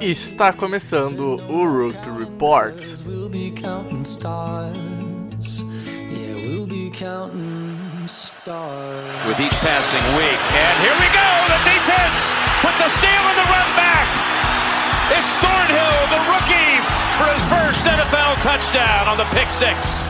Está 0.00 0.52
começando 0.52 1.40
o 1.48 1.64
Rookie 1.64 2.10
Report. 2.18 2.74
With 9.26 9.40
each 9.40 9.56
passing 9.60 10.02
week, 10.16 10.38
and 10.52 10.76
here 10.84 10.94
we 11.00 11.08
go, 11.08 11.30
the 11.48 11.58
defense 11.64 12.34
with 12.62 12.76
the 12.78 12.88
steal 12.88 13.24
and 13.30 13.38
the 13.38 13.48
run 13.48 13.70
back. 13.76 14.06
It's 15.16 15.32
Thornhill, 15.40 16.00
the 16.10 16.22
rookie, 16.28 16.80
for 17.18 17.26
his 17.32 17.42
first 17.48 17.84
NFL 17.84 18.40
touchdown 18.42 19.08
on 19.08 19.16
the 19.16 19.24
pick 19.34 19.50
six. 19.50 20.08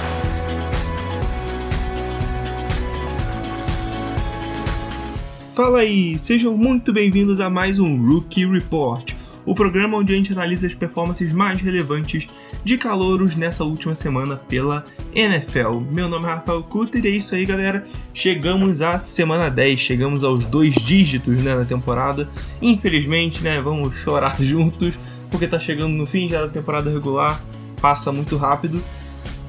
Fala 5.54 5.78
aí, 5.78 6.18
sejam 6.18 6.56
muito 6.56 6.92
bem-vindos 6.92 7.40
a 7.40 7.48
mais 7.48 7.78
um 7.78 7.96
Rookie 8.04 8.44
Report, 8.44 9.12
o 9.46 9.54
programa 9.54 9.98
onde 9.98 10.12
a 10.12 10.16
gente 10.16 10.32
analisa 10.32 10.66
as 10.66 10.74
performances 10.74 11.32
mais 11.32 11.60
relevantes 11.60 12.26
de 12.64 12.76
calouros 12.76 13.36
nessa 13.36 13.62
última 13.62 13.94
semana 13.94 14.34
pela 14.34 14.84
NFL. 15.14 15.78
Meu 15.92 16.08
nome 16.08 16.26
é 16.26 16.30
Rafael 16.30 16.60
Cutter 16.64 17.04
e 17.04 17.08
é 17.08 17.10
isso 17.12 17.36
aí, 17.36 17.46
galera. 17.46 17.86
Chegamos 18.12 18.82
à 18.82 18.98
semana 18.98 19.48
10, 19.48 19.78
chegamos 19.78 20.24
aos 20.24 20.44
dois 20.44 20.74
dígitos 20.74 21.36
né, 21.36 21.54
na 21.54 21.64
temporada. 21.64 22.28
Infelizmente, 22.60 23.40
né, 23.40 23.60
vamos 23.60 23.94
chorar 23.96 24.34
juntos, 24.42 24.94
porque 25.30 25.46
tá 25.46 25.60
chegando 25.60 25.92
no 25.92 26.04
fim 26.04 26.28
já 26.28 26.40
da 26.40 26.48
temporada 26.48 26.90
regular, 26.90 27.40
passa 27.80 28.10
muito 28.10 28.36
rápido. 28.36 28.82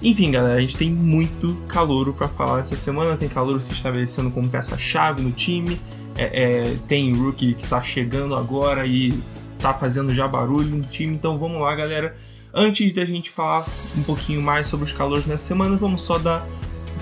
Enfim, 0.03 0.29
galera, 0.29 0.59
a 0.59 0.62
gente 0.62 0.77
tem 0.77 0.91
muito 0.91 1.55
calouro 1.67 2.13
para 2.13 2.27
falar 2.27 2.59
essa 2.59 2.76
semana. 2.76 3.17
Tem 3.17 3.27
calouro 3.27 3.59
se 3.59 3.73
estabelecendo 3.73 4.29
como 4.29 4.48
peça-chave 4.48 5.23
no 5.23 5.31
time. 5.31 5.79
É, 6.17 6.23
é, 6.43 6.77
tem 6.87 7.13
rookie 7.13 7.53
que 7.53 7.67
tá 7.67 7.81
chegando 7.81 8.35
agora 8.35 8.85
e 8.87 9.13
tá 9.59 9.73
fazendo 9.73 10.13
já 10.13 10.27
barulho 10.27 10.69
no 10.69 10.84
time. 10.84 11.15
Então 11.15 11.37
vamos 11.37 11.62
lá, 11.62 11.76
galera. 11.76 12.15
Antes 12.53 12.93
da 12.93 13.03
gente 13.03 13.29
falar 13.29 13.65
um 13.98 14.03
pouquinho 14.03 14.41
mais 14.41 14.67
sobre 14.67 14.85
os 14.85 14.93
calores 14.93 15.25
nessa 15.25 15.45
semana, 15.45 15.75
vamos 15.75 16.01
só 16.01 16.17
dar, 16.17 16.48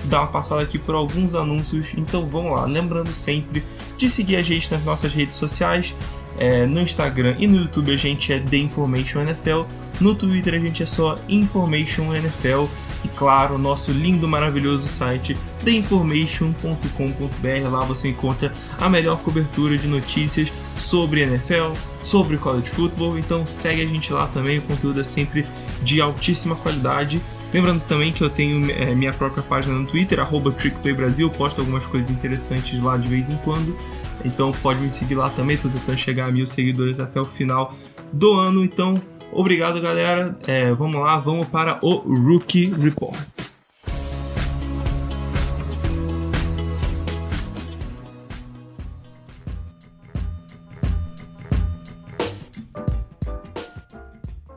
dar 0.06 0.22
uma 0.22 0.26
passada 0.26 0.62
aqui 0.62 0.78
por 0.78 0.94
alguns 0.94 1.34
anúncios. 1.34 1.88
Então 1.96 2.26
vamos 2.26 2.52
lá. 2.52 2.64
Lembrando 2.64 3.12
sempre 3.12 3.62
de 3.96 4.10
seguir 4.10 4.36
a 4.36 4.42
gente 4.42 4.72
nas 4.72 4.84
nossas 4.84 5.12
redes 5.12 5.36
sociais. 5.36 5.94
É, 6.36 6.66
no 6.66 6.80
Instagram 6.80 7.36
e 7.38 7.46
no 7.46 7.58
YouTube 7.58 7.92
a 7.92 7.96
gente 7.96 8.32
é 8.32 8.40
The 8.40 8.56
Information 8.56 9.20
NFL. 9.20 9.62
No 10.00 10.16
Twitter 10.16 10.54
a 10.54 10.58
gente 10.58 10.82
é 10.82 10.86
só 10.86 11.16
Information 11.28 12.12
NFL. 12.12 12.64
E 13.04 13.08
claro, 13.08 13.58
nosso 13.58 13.92
lindo, 13.92 14.26
maravilhoso 14.26 14.88
site 14.88 15.36
theinformation.com.br. 15.64 17.68
Lá 17.70 17.80
você 17.80 18.08
encontra 18.08 18.52
a 18.78 18.88
melhor 18.88 19.18
cobertura 19.20 19.76
de 19.76 19.86
notícias 19.86 20.50
sobre 20.78 21.20
NFL, 21.20 21.72
sobre 22.02 22.38
college 22.38 22.70
football. 22.70 23.18
Então 23.18 23.44
segue 23.44 23.82
a 23.82 23.86
gente 23.86 24.12
lá 24.12 24.26
também, 24.28 24.58
o 24.58 24.62
conteúdo 24.62 25.00
é 25.00 25.04
sempre 25.04 25.46
de 25.82 26.00
altíssima 26.00 26.56
qualidade. 26.56 27.20
Lembrando 27.52 27.82
também 27.86 28.12
que 28.12 28.20
eu 28.20 28.28
tenho 28.28 28.68
é, 28.72 28.92
minha 28.96 29.12
própria 29.12 29.42
página 29.42 29.78
no 29.78 29.86
Twitter, 29.86 30.18
TrickPlayBrasil, 30.56 31.30
posto 31.30 31.60
algumas 31.60 31.86
coisas 31.86 32.10
interessantes 32.10 32.82
lá 32.82 32.96
de 32.96 33.08
vez 33.08 33.30
em 33.30 33.36
quando. 33.36 33.76
Então 34.24 34.50
pode 34.50 34.80
me 34.80 34.90
seguir 34.90 35.14
lá 35.14 35.30
também, 35.30 35.54
estou 35.54 35.70
tentando 35.70 35.98
chegar 35.98 36.26
a 36.26 36.32
mil 36.32 36.46
seguidores 36.46 36.98
até 36.98 37.20
o 37.20 37.26
final 37.26 37.74
do 38.12 38.32
ano. 38.32 38.64
Então 38.64 39.00
Obrigado, 39.32 39.80
galera. 39.80 40.36
É, 40.46 40.72
vamos 40.72 41.00
lá, 41.00 41.16
vamos 41.16 41.46
para 41.46 41.78
o 41.84 41.96
Rookie 41.96 42.66
Report. 42.66 43.18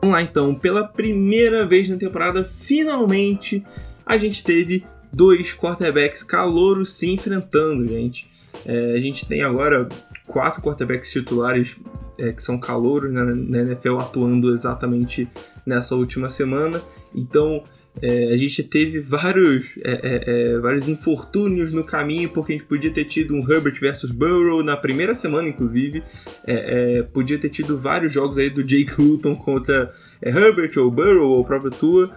Vamos 0.00 0.14
lá 0.14 0.22
então, 0.22 0.54
pela 0.54 0.86
primeira 0.86 1.66
vez 1.66 1.88
na 1.88 1.96
temporada, 1.96 2.44
finalmente 2.44 3.62
a 4.06 4.16
gente 4.16 4.42
teve 4.42 4.84
dois 5.12 5.52
quarterbacks 5.52 6.22
calouros 6.22 6.92
se 6.92 7.10
enfrentando, 7.10 7.84
gente. 7.84 8.26
É, 8.64 8.92
a 8.92 9.00
gente 9.00 9.26
tem 9.26 9.42
agora 9.42 9.88
quatro 10.26 10.62
quarterbacks 10.62 11.10
titulares 11.12 11.76
é, 12.18 12.32
que 12.32 12.42
são 12.42 12.58
calouros 12.58 13.12
né, 13.12 13.22
na 13.22 13.58
NFL 13.62 13.98
atuando 13.98 14.52
exatamente 14.52 15.28
nessa 15.64 15.94
última 15.94 16.28
semana. 16.28 16.82
Então 17.14 17.62
é, 18.00 18.32
a 18.32 18.36
gente 18.36 18.62
teve 18.62 19.00
vários, 19.00 19.76
é, 19.84 19.92
é, 19.92 20.52
é, 20.52 20.58
vários 20.58 20.88
infortúnios 20.88 21.72
no 21.72 21.84
caminho, 21.84 22.28
porque 22.28 22.52
a 22.52 22.56
gente 22.56 22.66
podia 22.66 22.90
ter 22.90 23.04
tido 23.04 23.34
um 23.34 23.40
Herbert 23.40 23.78
versus 23.80 24.10
Burrow 24.10 24.62
na 24.62 24.76
primeira 24.76 25.14
semana, 25.14 25.48
inclusive. 25.48 26.02
É, 26.46 27.02
podia 27.02 27.38
ter 27.38 27.48
tido 27.48 27.78
vários 27.78 28.12
jogos 28.12 28.38
aí 28.38 28.50
do 28.50 28.62
Jake 28.62 29.00
Luton 29.00 29.34
contra 29.34 29.92
Herbert 30.22 30.72
ou 30.76 30.90
Burrow 30.90 31.30
ou 31.30 31.40
o 31.40 31.44
próprio 31.44 31.70
Tua. 31.70 32.16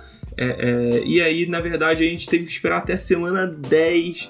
e 1.05 1.21
aí, 1.21 1.45
na 1.47 1.59
verdade, 1.59 2.03
a 2.03 2.07
gente 2.07 2.29
teve 2.29 2.45
que 2.45 2.51
esperar 2.51 2.79
até 2.79 2.95
semana 2.95 3.47
10 3.47 4.29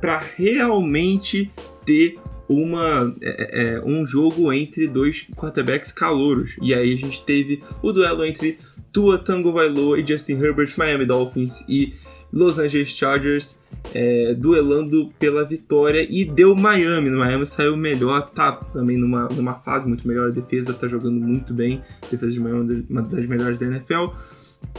para 0.00 0.22
realmente 0.36 1.50
ter 1.84 2.18
uma, 2.54 3.14
é, 3.20 3.76
é, 3.76 3.80
um 3.84 4.06
jogo 4.06 4.52
entre 4.52 4.86
dois 4.86 5.26
quarterbacks 5.36 5.92
calouros. 5.92 6.56
E 6.60 6.74
aí 6.74 6.92
a 6.92 6.96
gente 6.96 7.24
teve 7.24 7.62
o 7.82 7.92
duelo 7.92 8.24
entre 8.24 8.58
Tua 8.92 9.18
Tango 9.18 9.52
Vailoa 9.52 9.98
e 9.98 10.06
Justin 10.06 10.34
Herbert, 10.34 10.74
Miami 10.76 11.06
Dolphins 11.06 11.64
e 11.68 11.94
Los 12.32 12.58
Angeles 12.58 12.88
Chargers 12.90 13.58
é, 13.94 14.32
duelando 14.34 15.12
pela 15.18 15.44
vitória 15.44 16.06
e 16.08 16.24
deu 16.24 16.54
Miami. 16.54 17.10
No 17.10 17.18
Miami 17.18 17.44
saiu 17.44 17.76
melhor, 17.76 18.28
tá 18.30 18.52
também 18.52 18.96
numa, 18.96 19.28
numa 19.28 19.54
fase 19.54 19.86
muito 19.86 20.06
melhor. 20.08 20.28
A 20.28 20.32
defesa 20.32 20.72
tá 20.72 20.86
jogando 20.86 21.20
muito 21.20 21.52
bem. 21.52 21.82
A 22.02 22.06
defesa 22.06 22.32
de 22.32 22.40
Miami 22.40 22.86
é 22.88 22.92
uma 22.92 23.02
das 23.02 23.26
melhores 23.26 23.58
da 23.58 23.66
NFL. 23.66 24.06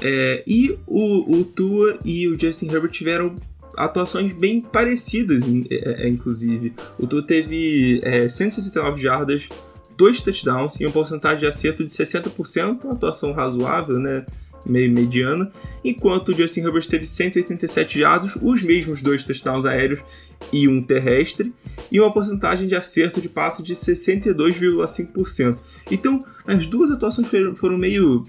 É, 0.01 0.43
e 0.47 0.77
o, 0.87 1.37
o 1.39 1.43
Tua 1.43 1.99
e 2.03 2.27
o 2.27 2.39
Justin 2.39 2.67
Herbert 2.67 2.91
tiveram 2.91 3.35
atuações 3.77 4.31
bem 4.33 4.61
parecidas, 4.61 5.41
é, 5.69 6.05
é, 6.05 6.07
inclusive. 6.07 6.73
O 6.97 7.07
Tua 7.07 7.25
teve 7.25 8.01
é, 8.03 8.27
169 8.27 9.01
jardas, 9.01 9.49
dois 9.97 10.21
touchdowns 10.21 10.79
e 10.79 10.85
uma 10.85 10.91
porcentagem 10.91 11.39
de 11.39 11.47
acerto 11.47 11.83
de 11.83 11.89
60%, 11.89 12.85
uma 12.85 12.93
atuação 12.93 13.31
razoável, 13.31 13.99
né? 13.99 14.25
meio 14.65 14.91
mediana, 14.91 15.51
enquanto 15.83 16.29
o 16.29 16.37
Justin 16.37 16.61
Herbert 16.61 16.87
teve 16.87 17.05
187 17.05 17.99
jardas, 17.99 18.35
os 18.41 18.63
mesmos 18.63 19.01
dois 19.01 19.23
touchdowns 19.23 19.65
aéreos 19.65 20.01
e 20.51 20.67
um 20.67 20.81
terrestre, 20.81 21.53
e 21.91 21.99
uma 21.99 22.11
porcentagem 22.11 22.67
de 22.67 22.75
acerto 22.75 23.21
de 23.21 23.29
passe 23.29 23.63
de 23.63 23.73
62,5%. 23.73 25.59
Então, 25.91 26.19
as 26.45 26.65
duas 26.65 26.91
atuações 26.91 27.27
foram 27.55 27.77
meio 27.77 28.23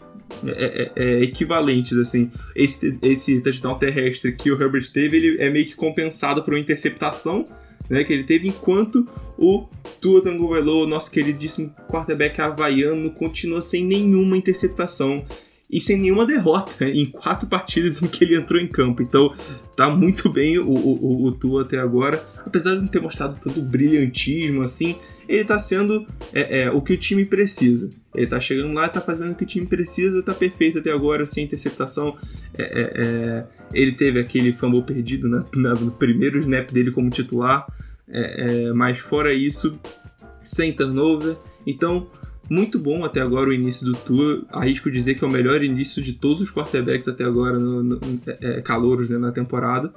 é, 0.46 0.92
é, 0.96 1.02
é, 1.04 1.22
equivalentes, 1.22 1.96
assim. 1.96 2.30
Esse, 2.54 2.98
esse 3.02 3.40
touchdown 3.40 3.78
terrestre 3.78 4.32
que 4.32 4.50
o 4.50 4.60
Herbert 4.60 4.90
teve, 4.92 5.16
ele 5.16 5.42
é 5.42 5.50
meio 5.50 5.66
que 5.66 5.74
compensado 5.74 6.42
por 6.42 6.54
uma 6.54 6.60
interceptação 6.60 7.44
né, 7.88 8.02
que 8.04 8.12
ele 8.12 8.24
teve, 8.24 8.48
enquanto 8.48 9.08
o 9.38 9.66
Tua 10.00 10.22
Tagovailoa, 10.22 10.86
nosso 10.86 11.10
queridíssimo 11.10 11.74
quarterback 11.88 12.40
havaiano, 12.40 13.10
continua 13.10 13.60
sem 13.60 13.84
nenhuma 13.84 14.36
interceptação 14.36 15.24
e 15.74 15.80
sem 15.80 16.00
nenhuma 16.00 16.24
derrota 16.24 16.88
em 16.88 17.04
quatro 17.04 17.48
partidas 17.48 18.00
em 18.00 18.06
que 18.06 18.22
ele 18.22 18.36
entrou 18.36 18.62
em 18.62 18.68
campo. 18.68 19.02
Então 19.02 19.34
tá 19.76 19.90
muito 19.90 20.30
bem 20.30 20.56
o, 20.56 20.70
o, 20.70 21.26
o 21.26 21.32
Tua 21.32 21.62
até 21.62 21.80
agora. 21.80 22.24
Apesar 22.46 22.76
de 22.76 22.82
não 22.82 22.86
ter 22.86 23.00
mostrado 23.00 23.40
todo 23.42 23.58
o 23.58 23.62
brilhantismo 23.64 24.62
assim, 24.62 24.94
ele 25.28 25.44
tá 25.44 25.58
sendo 25.58 26.06
é, 26.32 26.62
é, 26.62 26.70
o 26.70 26.80
que 26.80 26.92
o 26.92 26.96
time 26.96 27.24
precisa. 27.24 27.90
Ele 28.14 28.28
tá 28.28 28.38
chegando 28.38 28.72
lá, 28.72 28.88
tá 28.88 29.00
fazendo 29.00 29.32
o 29.32 29.34
que 29.34 29.42
o 29.42 29.46
time 29.46 29.66
precisa, 29.66 30.22
tá 30.22 30.32
perfeito 30.32 30.78
até 30.78 30.92
agora, 30.92 31.26
sem 31.26 31.42
interceptação. 31.42 32.14
É, 32.56 32.62
é, 32.62 32.92
é 32.94 33.46
ele 33.72 33.90
teve 33.90 34.20
aquele 34.20 34.52
fumble 34.52 34.84
perdido 34.84 35.28
né, 35.28 35.40
no 35.56 35.90
primeiro 35.90 36.38
snap 36.38 36.70
dele 36.70 36.92
como 36.92 37.10
titular, 37.10 37.66
é, 38.06 38.72
mas 38.72 39.00
fora 39.00 39.34
isso, 39.34 39.76
sem 40.40 40.72
turnover. 40.72 41.36
Então, 41.66 42.06
muito 42.48 42.78
bom 42.78 43.04
até 43.04 43.20
agora 43.20 43.50
o 43.50 43.52
início 43.52 43.86
do 43.86 43.94
tour. 43.94 44.44
Arrisco 44.50 44.90
dizer 44.90 45.14
que 45.14 45.24
é 45.24 45.26
o 45.26 45.30
melhor 45.30 45.62
início 45.62 46.02
de 46.02 46.12
todos 46.12 46.42
os 46.42 46.52
quarterbacks 46.52 47.08
até 47.08 47.24
agora, 47.24 47.58
no, 47.58 47.82
no 47.82 48.00
é, 48.40 48.60
calouros 48.60 49.08
né, 49.08 49.18
na 49.18 49.32
temporada. 49.32 49.92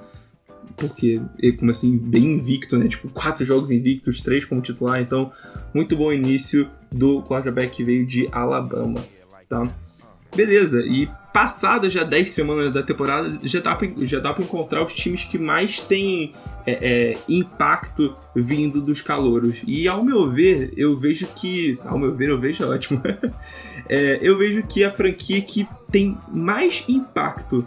Porque 0.76 1.22
ele 1.40 1.58
como 1.58 1.72
assim, 1.72 1.98
bem 1.98 2.34
invicto, 2.34 2.78
né? 2.78 2.88
Tipo, 2.88 3.10
quatro 3.10 3.46
jogos 3.46 3.72
invictos, 3.72 4.22
três 4.22 4.46
como 4.46 4.62
titular. 4.62 5.02
Então, 5.02 5.32
muito 5.74 5.96
bom 5.96 6.12
início 6.12 6.70
do 6.92 7.22
quarterback 7.24 7.78
que 7.78 7.84
veio 7.84 8.06
de 8.06 8.28
Alabama, 8.32 9.04
tá? 9.48 9.74
Beleza, 10.36 10.82
e 10.82 11.10
passadas 11.38 11.94
já 11.94 12.04
10 12.04 12.31
semanas 12.31 12.74
da 12.74 12.81
temporada, 12.81 13.38
já 13.44 13.60
dá 13.60 13.75
pra, 13.75 13.88
já 14.01 14.19
dá 14.19 14.34
pra 14.34 14.44
encontrar 14.44 14.84
os 14.84 14.92
times 14.92 15.24
que 15.24 15.38
mais 15.38 15.80
têm 15.80 16.34
é, 16.66 17.12
é, 17.12 17.18
impacto 17.30 18.16
vindo 18.36 18.81
dos 18.81 19.01
calouros. 19.01 19.62
E 19.68 19.88
ao 19.88 20.04
meu 20.04 20.31
ver, 20.31 20.74
eu 20.75 20.98
vejo 20.98 21.28
que. 21.36 21.78
Ao 21.86 22.00
meu 22.00 22.16
ver, 22.16 22.30
eu 22.30 22.39
vejo 22.39 22.63
é 22.63 22.66
ótimo. 22.66 23.04
é, 23.88 24.18
eu 24.19 24.36
vejo 24.36 24.63
que 24.63 24.84
a 24.84 24.89
franquia 24.89 25.39
que 25.42 25.68
tem 25.92 26.18
mais 26.36 26.84
impacto 26.89 27.63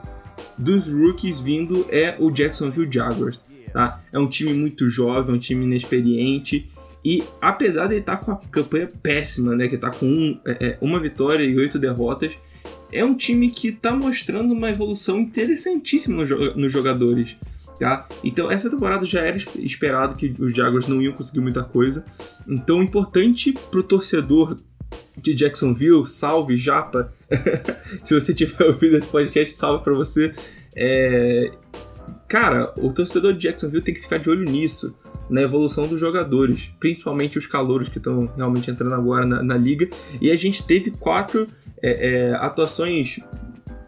dos 0.59 0.93
rookies 0.93 1.39
vindo 1.41 1.87
é 1.91 2.17
o 2.19 2.33
Jacksonville 2.33 2.93
Jaguars. 2.93 3.41
Tá? 3.73 4.01
É 4.13 4.19
um 4.19 4.27
time 4.27 4.53
muito 4.53 4.91
jovem, 4.91 5.33
um 5.33 5.39
time 5.39 5.65
inexperiente 5.65 6.69
E 7.05 7.23
apesar 7.41 7.87
de 7.87 7.93
ele 7.93 8.01
estar 8.01 8.17
tá 8.17 8.25
com 8.25 8.33
a 8.33 8.37
campanha 8.51 8.89
péssima, 9.01 9.55
né, 9.55 9.69
que 9.69 9.77
está 9.77 9.93
com 9.93 10.07
um, 10.07 10.41
é, 10.45 10.71
é, 10.71 10.79
uma 10.81 10.99
vitória 10.99 11.45
e 11.45 11.57
oito 11.57 11.79
derrotas, 11.79 12.37
é 12.93 13.05
um 13.05 13.15
time 13.15 13.51
que 13.51 13.69
está 13.69 13.95
mostrando 13.95 14.53
uma 14.53 14.71
evolução 14.71 15.19
interessantíssima 15.19 16.25
nos 16.57 16.73
jogadores. 16.73 17.37
Tá? 17.79 18.07
Então 18.23 18.51
essa 18.51 18.69
temporada 18.69 19.07
já 19.07 19.23
era 19.23 19.39
esperado 19.57 20.15
que 20.15 20.35
os 20.39 20.55
Jaguars 20.55 20.87
não 20.87 21.01
iam 21.01 21.15
conseguir 21.15 21.41
muita 21.41 21.63
coisa. 21.63 22.05
Então 22.47 22.83
importante 22.83 23.53
para 23.53 23.81
o 23.81 23.83
torcedor 23.83 24.59
de 25.17 25.35
Jacksonville, 25.35 26.07
salve 26.07 26.57
Japa. 26.57 27.13
Se 28.05 28.15
você 28.15 28.35
tiver 28.35 28.65
ouvido 28.65 28.97
esse 28.97 29.09
podcast, 29.09 29.55
salve 29.55 29.83
para 29.83 29.95
você. 29.95 30.35
É... 30.77 31.53
Cara, 32.29 32.73
o 32.79 32.93
torcedor 32.93 33.33
de 33.33 33.41
Jacksonville 33.41 33.83
tem 33.83 33.95
que 33.95 34.03
ficar 34.03 34.19
de 34.19 34.29
olho 34.29 34.45
nisso 34.45 34.95
na 35.31 35.41
evolução 35.43 35.87
dos 35.87 35.99
jogadores, 35.99 36.71
principalmente 36.81 37.39
os 37.39 37.47
calouros 37.47 37.89
que 37.89 37.99
estão 37.99 38.31
realmente 38.37 38.71
entrando 38.71 38.95
agora 38.95 39.25
na, 39.25 39.43
na, 39.43 39.57
liga. 39.57 39.89
E 40.21 40.31
a 40.31 40.37
gente 40.37 40.65
teve 40.67 40.91
quatro 40.91 41.49
é, 41.81 42.31
é, 42.31 42.35
atuações 42.35 43.21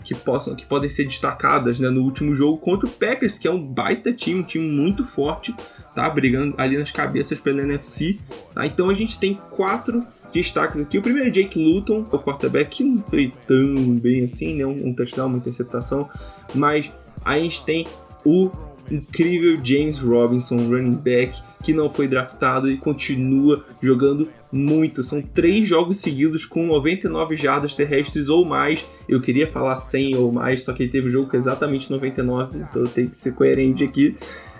que, 0.04 0.14
possam, 0.14 0.54
que 0.54 0.64
podem 0.64 0.88
ser 0.88 1.04
destacadas 1.04 1.78
né, 1.78 1.90
no 1.90 2.02
último 2.02 2.34
jogo 2.34 2.58
contra 2.58 2.88
o 2.88 2.90
Packers, 2.90 3.38
que 3.38 3.48
é 3.48 3.50
um 3.50 3.62
baita 3.62 4.12
time, 4.12 4.40
um 4.40 4.44
time 4.44 4.66
muito 4.66 5.04
forte, 5.04 5.54
tá? 5.94 6.08
Brigando 6.08 6.54
ali 6.58 6.76
nas 6.76 6.90
cabeças 6.90 7.38
pela 7.38 7.62
NFC. 7.62 8.18
Tá? 8.54 8.66
Então 8.66 8.88
a 8.88 8.94
gente 8.94 9.18
tem 9.18 9.34
quatro 9.50 10.00
destaques 10.32 10.80
aqui. 10.80 10.98
O 10.98 11.02
primeiro 11.02 11.28
é 11.28 11.30
Jake 11.30 11.58
Luton, 11.58 12.04
o 12.10 12.18
quarterback, 12.18 12.76
que 12.76 12.84
não 12.84 13.02
foi 13.02 13.32
tão 13.46 13.96
bem 13.96 14.24
assim, 14.24 14.54
né? 14.54 14.66
Um, 14.66 14.88
um 14.88 14.94
touchdown, 14.94 15.28
uma 15.28 15.38
interceptação. 15.38 16.08
Mas 16.54 16.90
a 17.24 17.38
gente 17.38 17.64
tem 17.64 17.86
o 18.24 18.50
incrível 18.90 19.58
James 19.64 19.98
Robinson, 19.98 20.56
running 20.68 20.96
back, 20.96 21.40
que 21.62 21.72
não 21.72 21.88
foi 21.88 22.08
draftado 22.08 22.70
e 22.70 22.76
continua 22.76 23.64
jogando 23.82 24.28
muito. 24.52 25.02
São 25.02 25.22
três 25.22 25.66
jogos 25.66 25.98
seguidos 25.98 26.44
com 26.44 26.66
99 26.66 27.36
jardas 27.36 27.74
terrestres 27.74 28.28
ou 28.28 28.44
mais. 28.44 28.86
Eu 29.08 29.20
queria 29.20 29.46
falar 29.46 29.76
100 29.76 30.16
ou 30.16 30.32
mais, 30.32 30.64
só 30.64 30.72
que 30.72 30.82
ele 30.82 30.90
teve 30.90 31.06
um 31.06 31.10
jogo 31.10 31.30
com 31.30 31.36
exatamente 31.36 31.90
99, 31.90 32.58
então 32.58 32.82
eu 32.82 32.88
tenho 32.88 33.08
que 33.08 33.16
ser 33.16 33.32
coerente 33.32 33.84
aqui. 33.84 34.16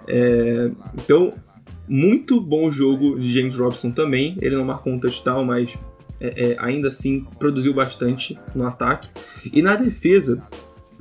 É... 0.06 0.70
Então, 0.94 1.30
muito 1.88 2.40
bom 2.40 2.70
jogo 2.70 3.18
de 3.18 3.32
James 3.32 3.56
Robinson 3.56 3.90
também. 3.90 4.36
Ele 4.40 4.56
não 4.56 4.64
marcou 4.64 4.92
um 4.92 4.98
touchdown, 4.98 5.44
mas 5.44 5.74
é, 6.20 6.52
é, 6.52 6.56
ainda 6.58 6.88
assim 6.88 7.26
produziu 7.38 7.74
bastante 7.74 8.38
no 8.54 8.64
ataque. 8.64 9.10
E 9.52 9.60
na 9.60 9.74
defesa, 9.74 10.42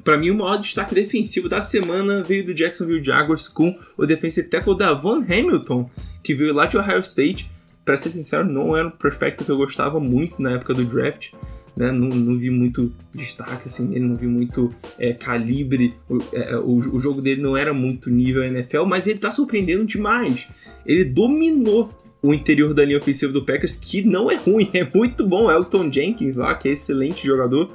para 0.04 0.18
mim, 0.18 0.32
o 0.32 0.36
maior 0.36 0.58
destaque 0.58 0.96
defensivo 0.96 1.48
da 1.50 1.62
semana 1.62 2.24
veio 2.24 2.46
do 2.46 2.54
Jacksonville 2.54 3.04
Jaguars 3.04 3.48
com 3.48 3.78
o 3.98 4.06
defensive 4.06 4.50
tackle 4.50 4.78
Davon 4.78 5.24
Hamilton, 5.24 5.90
que 6.24 6.34
veio 6.34 6.54
lá 6.54 6.66
de 6.66 6.78
Ohio 6.78 7.00
State. 7.00 7.50
Para 7.84 7.96
ser 7.96 8.12
sincero, 8.12 8.46
não 8.46 8.78
era 8.78 8.88
um 8.88 8.92
prospecto 8.92 9.44
que 9.44 9.52
eu 9.52 9.58
gostava 9.58 10.00
muito 10.00 10.42
na 10.42 10.52
época 10.52 10.74
do 10.74 10.86
draft. 10.86 11.34
Né? 11.76 11.92
Não, 11.92 12.10
não, 12.10 12.38
vi 12.38 12.50
muito 12.50 12.94
destaque 13.16 13.64
assim 13.66 13.88
nele, 13.88 14.06
não 14.06 14.16
vi 14.16 14.28
muito 14.28 14.74
é, 15.00 15.14
calibre. 15.14 15.96
O, 16.10 16.18
é, 16.34 16.58
o, 16.58 16.78
o, 16.78 17.00
jogo 17.00 17.22
dele 17.22 17.42
não 17.42 17.56
era 17.56 17.74
muito 17.74 18.10
nível 18.10 18.44
NFL, 18.44 18.84
mas 18.86 19.08
ele 19.08 19.18
está 19.18 19.32
surpreendendo 19.32 19.86
demais. 19.86 20.48
Ele 20.86 21.06
dominou 21.06 21.90
o 22.22 22.34
interior 22.34 22.74
da 22.74 22.86
linha 22.86 22.98
ofensiva 22.98 23.32
do 23.32 23.44
Packers, 23.44 23.78
que 23.78 24.04
não 24.04 24.30
é 24.30 24.36
ruim, 24.36 24.70
é 24.76 24.88
muito 24.94 25.26
bom. 25.26 25.50
Elton 25.50 25.92
Jenkins 25.92 26.36
lá, 26.36 26.54
que 26.56 26.70
é 26.70 26.74
excelente 26.74 27.26
jogador, 27.26 27.72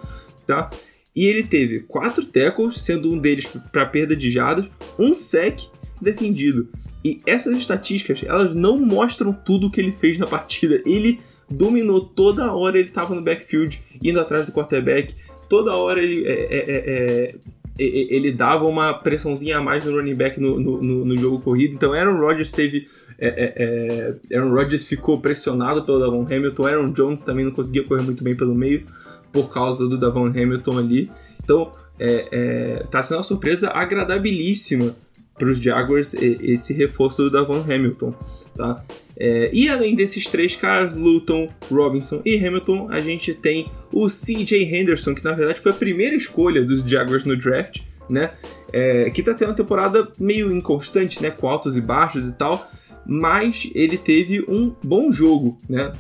tá? 0.46 0.70
E 1.16 1.26
ele 1.26 1.42
teve 1.42 1.80
quatro 1.80 2.26
tackles, 2.26 2.82
sendo 2.82 3.10
um 3.10 3.18
deles 3.18 3.48
para 3.72 3.86
perda 3.86 4.14
de 4.14 4.30
jardas, 4.30 4.68
um 4.98 5.14
sec 5.14 5.60
defendido. 6.02 6.68
E 7.02 7.20
essas 7.26 7.56
estatísticas, 7.56 8.22
elas 8.22 8.54
não 8.54 8.78
mostram 8.78 9.32
tudo 9.32 9.68
o 9.68 9.70
que 9.70 9.80
ele 9.80 9.92
fez 9.92 10.18
na 10.18 10.26
partida. 10.26 10.82
Ele 10.84 11.18
dominou 11.48 12.00
toda 12.00 12.52
hora, 12.52 12.78
ele 12.78 12.88
estava 12.88 13.14
no 13.14 13.22
backfield, 13.22 13.80
indo 14.02 14.20
atrás 14.20 14.44
do 14.44 14.52
quarterback. 14.52 15.14
Toda 15.48 15.74
hora 15.74 16.02
ele, 16.02 16.26
é, 16.26 16.32
é, 16.32 16.56
é, 16.58 17.24
é 17.30 17.34
ele 17.78 18.32
dava 18.32 18.66
uma 18.66 18.94
pressãozinha 18.94 19.58
a 19.58 19.62
mais 19.62 19.84
no 19.84 19.92
running 19.92 20.16
back 20.16 20.40
no, 20.40 20.58
no, 20.58 21.04
no 21.04 21.16
jogo 21.16 21.40
corrido. 21.40 21.74
Então 21.74 21.92
Aaron 21.92 22.18
Rodgers 22.18 22.50
teve. 22.50 22.86
É, 23.18 24.14
é, 24.30 24.36
Aaron 24.36 24.50
Rodgers 24.50 24.86
ficou 24.86 25.20
pressionado 25.20 25.82
pelo 25.82 25.98
Davon 25.98 26.26
Hamilton. 26.28 26.66
Aaron 26.66 26.92
Jones 26.92 27.22
também 27.22 27.44
não 27.44 27.52
conseguia 27.52 27.84
correr 27.84 28.02
muito 28.02 28.22
bem 28.22 28.34
pelo 28.34 28.54
meio 28.54 28.84
por 29.32 29.52
causa 29.52 29.88
do 29.88 29.99
Davon 29.99 30.26
Hamilton 30.26 30.78
ali. 30.78 31.11
Então, 31.43 31.70
é, 31.99 32.28
é, 32.31 32.75
tá 32.90 33.02
sendo 33.02 33.19
uma 33.19 33.23
surpresa 33.23 33.70
agradabilíssima 33.70 34.96
para 35.38 35.49
os 35.49 35.58
Jaguars 35.58 36.14
esse 36.14 36.73
reforço 36.73 37.25
do 37.25 37.31
Davon 37.31 37.61
Hamilton, 37.61 38.14
tá? 38.55 38.84
É, 39.19 39.50
e 39.52 39.69
além 39.69 39.94
desses 39.94 40.26
três 40.26 40.55
caras, 40.55 40.96
Luton, 40.96 41.49
Robinson 41.70 42.20
e 42.25 42.37
Hamilton, 42.37 42.88
a 42.90 43.00
gente 43.00 43.32
tem 43.32 43.67
o 43.90 44.08
CJ 44.08 44.62
Henderson, 44.62 45.14
que 45.14 45.25
na 45.25 45.32
verdade 45.32 45.61
foi 45.61 45.73
a 45.73 45.75
primeira 45.75 46.14
escolha 46.14 46.62
dos 46.62 46.82
Jaguars 46.82 47.25
no 47.25 47.37
draft, 47.37 47.81
né? 48.11 48.32
É, 48.73 49.11
que 49.11 49.23
tá 49.23 49.32
tendo 49.32 49.49
uma 49.49 49.55
temporada 49.55 50.08
meio 50.19 50.55
inconstante, 50.55 51.23
né? 51.23 51.31
Com 51.31 51.49
altos 51.49 51.76
e 51.76 51.81
baixos 51.81 52.26
e 52.26 52.32
tal. 52.34 52.70
Mas 53.08 53.70
ele 53.75 53.96
teve 53.96 54.44
um 54.49 54.75
bom 54.82 55.11
jogo, 55.12 55.56
né? 55.69 55.93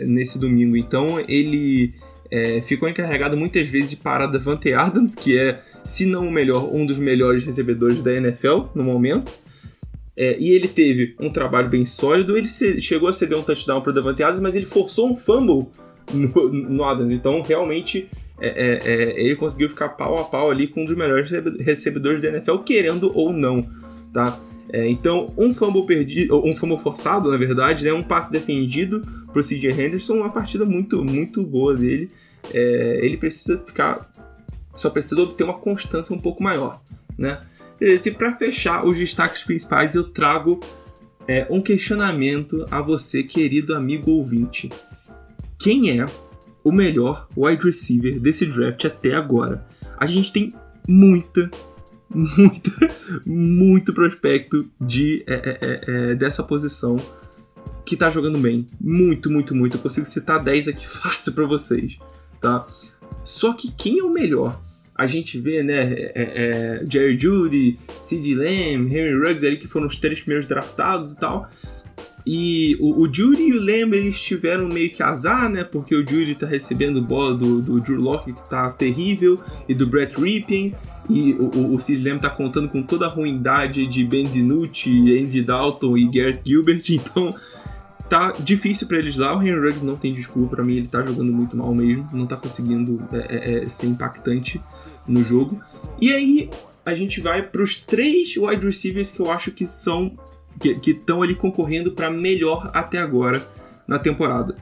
Nesse 0.00 0.38
domingo. 0.38 0.76
Então 0.76 1.20
ele 1.28 1.94
é, 2.30 2.60
ficou 2.62 2.88
encarregado 2.88 3.36
muitas 3.36 3.68
vezes 3.68 3.90
de 3.90 3.96
parar 3.96 4.26
Davante 4.26 4.72
Adams, 4.72 5.14
que 5.14 5.38
é, 5.38 5.60
se 5.84 6.06
não 6.06 6.28
o 6.28 6.30
melhor, 6.30 6.72
um 6.72 6.84
dos 6.84 6.98
melhores 6.98 7.44
recebedores 7.44 8.02
da 8.02 8.12
NFL 8.12 8.66
no 8.74 8.84
momento. 8.84 9.38
É, 10.16 10.38
e 10.38 10.50
ele 10.50 10.66
teve 10.66 11.14
um 11.20 11.28
trabalho 11.28 11.68
bem 11.68 11.84
sólido. 11.84 12.36
Ele 12.36 12.48
se, 12.48 12.80
chegou 12.80 13.08
a 13.08 13.12
ceder 13.12 13.38
um 13.38 13.42
touchdown 13.42 13.82
para 13.82 13.92
Davante 13.92 14.22
Adams, 14.22 14.40
mas 14.40 14.56
ele 14.56 14.66
forçou 14.66 15.10
um 15.10 15.16
fumble 15.16 15.66
no, 16.12 16.48
no 16.48 16.84
Adams. 16.84 17.12
Então, 17.12 17.42
realmente, 17.42 18.08
é, 18.40 18.48
é, 18.48 18.92
é, 18.92 19.20
ele 19.20 19.36
conseguiu 19.36 19.68
ficar 19.68 19.90
pau 19.90 20.18
a 20.18 20.24
pau 20.24 20.50
ali 20.50 20.68
com 20.68 20.82
um 20.82 20.84
dos 20.86 20.96
melhores 20.96 21.30
recebedores 21.60 22.22
da 22.22 22.28
NFL, 22.28 22.58
querendo 22.58 23.12
ou 23.14 23.32
não. 23.32 23.68
Tá? 24.12 24.40
É, 24.72 24.88
então, 24.88 25.26
um 25.36 25.54
fumble 25.54 25.86
perdido, 25.86 26.42
um 26.44 26.54
fumble 26.54 26.78
forçado, 26.78 27.30
na 27.30 27.36
verdade, 27.36 27.84
né, 27.84 27.92
um 27.92 28.02
passe 28.02 28.32
defendido 28.32 29.02
para 29.36 29.40
o 29.40 29.44
CJ 29.44 29.70
Henderson, 29.70 30.14
uma 30.14 30.30
partida 30.30 30.64
muito, 30.64 31.04
muito 31.04 31.42
boa 31.44 31.74
dele. 31.74 32.08
É, 32.54 33.00
ele 33.02 33.18
precisa 33.18 33.58
ficar, 33.58 34.10
só 34.74 34.88
precisa 34.88 35.20
obter 35.20 35.44
uma 35.44 35.58
constância 35.58 36.14
um 36.14 36.18
pouco 36.18 36.42
maior, 36.42 36.80
né? 37.18 37.42
E 37.78 38.10
para 38.12 38.34
fechar 38.36 38.86
os 38.86 38.96
destaques 38.96 39.44
principais, 39.44 39.94
eu 39.94 40.04
trago 40.04 40.60
é, 41.28 41.46
um 41.50 41.60
questionamento 41.60 42.64
a 42.70 42.80
você, 42.80 43.22
querido 43.22 43.74
amigo 43.74 44.10
ouvinte. 44.10 44.70
Quem 45.58 46.00
é 46.00 46.06
o 46.64 46.72
melhor 46.72 47.28
wide 47.36 47.62
receiver 47.62 48.18
desse 48.18 48.46
draft 48.46 48.86
até 48.86 49.14
agora? 49.14 49.66
A 49.98 50.06
gente 50.06 50.32
tem 50.32 50.54
muita, 50.88 51.50
muito, 52.08 52.70
muito 53.26 53.92
prospecto 53.92 54.70
de, 54.80 55.22
é, 55.26 55.34
é, 55.34 55.58
é, 55.60 56.10
é, 56.12 56.14
dessa 56.14 56.42
posição 56.42 56.96
que 57.86 57.96
tá 57.96 58.10
jogando 58.10 58.36
bem. 58.38 58.66
Muito, 58.80 59.30
muito, 59.30 59.54
muito. 59.54 59.76
Eu 59.76 59.80
consigo 59.80 60.04
citar 60.04 60.42
10 60.42 60.68
aqui 60.68 60.84
fácil 60.86 61.32
para 61.32 61.46
vocês, 61.46 61.96
tá? 62.40 62.66
Só 63.24 63.52
que 63.52 63.70
quem 63.72 64.00
é 64.00 64.02
o 64.02 64.12
melhor? 64.12 64.60
A 64.94 65.06
gente 65.06 65.38
vê, 65.38 65.62
né, 65.62 65.92
é, 65.92 66.12
é, 66.14 66.84
Jerry 66.90 67.18
Judy, 67.18 67.78
Sid 68.00 68.34
Lamb, 68.34 68.88
Henry 68.90 69.14
Ruggs 69.14 69.46
ali 69.46 69.56
que 69.56 69.68
foram 69.68 69.86
os 69.86 69.98
três 69.98 70.20
primeiros 70.20 70.46
draftados 70.46 71.12
e 71.12 71.20
tal. 71.20 71.50
E 72.26 72.76
o, 72.80 73.02
o 73.02 73.14
Judy 73.14 73.42
e 73.42 73.52
o 73.52 73.60
Lamb 73.60 73.94
eles 73.94 74.20
tiveram 74.20 74.66
meio 74.66 74.90
que 74.90 75.00
azar, 75.00 75.48
né? 75.48 75.62
Porque 75.62 75.94
o 75.94 76.00
Judy 76.00 76.34
tá 76.34 76.46
recebendo 76.46 77.00
bola 77.00 77.36
do, 77.36 77.62
do 77.62 77.80
Drew 77.80 78.00
Locke, 78.00 78.32
que 78.32 78.48
tá 78.48 78.68
terrível, 78.70 79.40
e 79.68 79.74
do 79.74 79.86
Brett 79.86 80.20
Ripping. 80.20 80.74
E 81.08 81.34
o, 81.34 81.74
o, 81.74 81.78
Sid 81.78 82.02
Lamb 82.02 82.20
tá 82.20 82.28
contando 82.28 82.68
com 82.68 82.82
toda 82.82 83.06
a 83.06 83.08
ruindade 83.08 83.86
de 83.86 84.02
Ben 84.02 84.26
DiNucci, 84.26 85.20
Andy 85.20 85.42
Dalton 85.42 85.96
e 85.96 86.06
Garrett 86.06 86.40
Gilbert. 86.44 86.82
Então 86.90 87.30
tá 88.08 88.32
difícil 88.38 88.86
para 88.86 88.98
eles 88.98 89.16
lá. 89.16 89.36
O 89.36 89.42
Henry 89.42 89.58
Ruggs 89.58 89.84
não 89.84 89.96
tem 89.96 90.12
desculpa 90.12 90.56
para 90.56 90.64
mim, 90.64 90.76
ele 90.76 90.88
tá 90.88 91.02
jogando 91.02 91.32
muito 91.32 91.56
mal 91.56 91.74
mesmo, 91.74 92.08
não 92.12 92.26
tá 92.26 92.36
conseguindo 92.36 93.02
é, 93.12 93.18
é, 93.18 93.64
é 93.64 93.68
ser 93.68 93.86
impactante 93.86 94.60
no 95.06 95.22
jogo. 95.22 95.60
E 96.00 96.12
aí 96.12 96.50
a 96.84 96.94
gente 96.94 97.20
vai 97.20 97.42
para 97.42 97.62
os 97.62 97.76
três 97.76 98.36
wide 98.36 98.64
receivers 98.64 99.10
que 99.10 99.20
eu 99.20 99.30
acho 99.30 99.50
que 99.50 99.66
são 99.66 100.16
que 100.58 100.90
estão 100.90 101.22
ali 101.22 101.34
concorrendo 101.34 101.92
para 101.92 102.10
melhor 102.10 102.70
até 102.72 102.98
agora 102.98 103.46
na 103.86 103.98
temporada. 103.98 104.56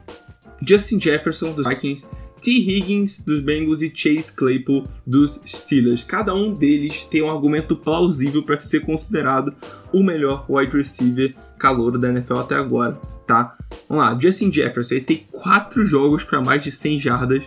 Justin 0.67 1.01
Jefferson 1.01 1.53
dos 1.53 1.67
Vikings, 1.67 2.09
T. 2.41 2.51
Higgins 2.51 3.21
dos 3.21 3.41
Bengals 3.41 3.81
e 3.81 3.93
Chase 3.95 4.35
Claypool 4.35 4.85
dos 5.07 5.41
Steelers. 5.47 6.05
Cada 6.05 6.35
um 6.35 6.53
deles 6.53 7.05
tem 7.05 7.23
um 7.23 7.31
argumento 7.31 7.77
plausível 7.77 8.43
para 8.43 8.59
ser 8.61 8.81
considerado 8.81 9.55
o 9.93 10.03
melhor 10.03 10.45
wide 10.49 10.77
receiver 10.77 11.35
calouro 11.59 11.99
da 11.99 12.09
NFL 12.09 12.39
até 12.39 12.57
agora, 12.57 13.01
tá? 13.26 13.57
Vamos 13.88 14.04
lá, 14.04 14.19
Justin 14.19 14.52
Jefferson 14.52 14.95
ele 14.95 15.04
tem 15.04 15.26
4 15.33 15.85
jogos 15.85 16.25
para 16.25 16.40
mais 16.40 16.62
de 16.62 16.71
100 16.71 16.99
jardas 16.99 17.45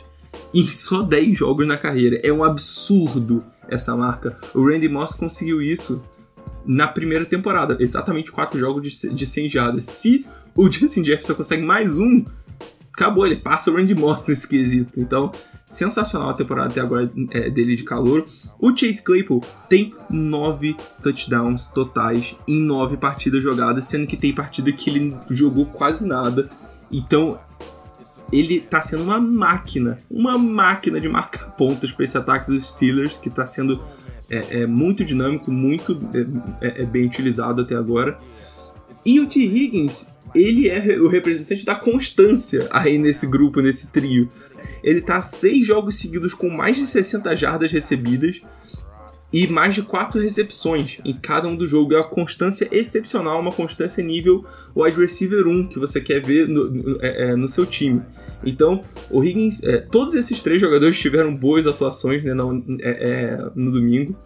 em 0.54 0.66
só 0.68 1.02
10 1.02 1.38
jogos 1.38 1.68
na 1.68 1.78
carreira. 1.78 2.20
É 2.24 2.32
um 2.32 2.44
absurdo 2.44 3.44
essa 3.68 3.96
marca. 3.96 4.38
O 4.54 4.66
Randy 4.66 4.88
Moss 4.88 5.16
conseguiu 5.16 5.62
isso 5.62 6.02
na 6.66 6.88
primeira 6.88 7.26
temporada. 7.26 7.78
Exatamente 7.80 8.32
quatro 8.32 8.60
jogos 8.60 8.82
de, 8.82 9.14
de 9.14 9.26
100 9.26 9.50
jardas. 9.50 9.84
Se 9.86 10.26
o 10.56 10.70
Justin 10.72 11.04
Jefferson 11.04 11.36
consegue 11.36 11.64
mais 11.64 11.98
um, 11.98 12.24
acabou, 12.94 13.26
ele 13.26 13.38
passa 13.38 13.72
o 13.72 13.76
Randy 13.76 13.96
Moss 13.96 14.26
nesse 14.28 14.48
quesito. 14.48 15.00
Então, 15.00 15.32
sensacional 15.68 16.30
a 16.30 16.34
temporada 16.34 16.70
até 16.70 16.80
agora 16.80 17.12
é, 17.32 17.50
dele 17.50 17.76
de 17.76 17.84
calor. 17.84 18.26
O 18.60 18.76
Chase 18.76 19.04
Claypool 19.04 19.44
tem 19.70 19.94
nove 20.10 20.76
touchdowns 21.04 21.68
totais 21.68 22.36
em 22.48 22.62
nove 22.62 22.96
partidas 22.96 23.44
jogadas, 23.44 23.84
sendo 23.86 24.08
que 24.08 24.16
tem 24.16 24.34
partida 24.34 24.72
que 24.72 24.90
ele 24.90 25.18
jogou 25.30 25.66
quase 25.66 26.08
nada. 26.08 26.50
Então, 26.92 27.38
ele 28.32 28.60
tá 28.62 28.82
sendo 28.82 29.04
uma 29.04 29.20
máquina, 29.20 29.98
uma 30.10 30.38
máquina 30.38 31.00
de 31.00 31.10
marcar 31.10 31.52
pontos 31.56 31.92
para 31.92 32.06
esse 32.06 32.18
ataque 32.18 32.52
dos 32.52 32.70
Steelers, 32.70 33.18
que 33.18 33.30
tá 33.30 33.46
sendo 33.46 33.82
é, 34.30 34.62
é 34.62 34.68
muito 34.68 35.04
dinâmico, 35.06 35.52
muito 35.52 36.00
é, 36.62 36.68
é, 36.68 36.82
é, 36.84 36.86
bem 36.86 37.06
utilizado 37.06 37.62
até 37.62 37.76
agora. 37.76 38.18
E 39.06 39.20
o 39.20 39.28
T. 39.28 39.40
Higgins, 39.40 40.08
ele 40.36 40.70
é 40.70 41.00
o 41.00 41.08
representante 41.08 41.66
da 41.66 41.76
constância 41.76 42.68
aí 42.72 42.98
nesse 42.98 43.26
grupo, 43.28 43.62
nesse 43.62 43.88
trio. 43.88 44.28
Ele 44.84 45.02
tá 45.02 45.22
seis 45.22 45.66
jogos 45.66 45.96
seguidos 45.96 46.34
com 46.34 46.50
mais 46.50 46.78
de 46.78 46.86
60 46.86 47.36
jardas 47.36 47.72
recebidas 47.72 48.42
e 49.32 49.46
mais 49.48 49.76
de 49.76 49.84
quatro 49.84 50.20
recepções 50.20 51.00
em 51.04 51.14
cada 51.14 51.48
um 51.48 51.56
do 51.56 51.68
jogo. 51.68 51.94
É 51.94 51.98
uma 51.98 52.08
constância 52.08 52.68
excepcional, 52.72 53.40
uma 53.40 53.52
constância 53.52 54.04
nível 54.04 54.46
wide 54.76 55.00
receiver 55.00 55.48
1 55.48 55.68
que 55.68 55.80
você 55.80 56.00
quer 56.00 56.22
ver 56.22 56.48
no, 56.48 56.70
no, 56.70 57.02
é, 57.02 57.30
é, 57.30 57.36
no 57.36 57.48
seu 57.48 57.66
time. 57.66 58.02
Então, 58.46 58.84
o 59.10 59.24
Higgins, 59.24 59.64
é, 59.64 59.78
todos 59.78 60.14
esses 60.14 60.42
três 60.42 60.62
jogadores 60.62 60.98
tiveram 61.00 61.34
boas 61.34 61.68
atuações 61.68 62.24
né, 62.24 62.34
é, 62.82 62.90
é, 62.90 63.38
no 63.56 63.72
domingo. 63.72 64.18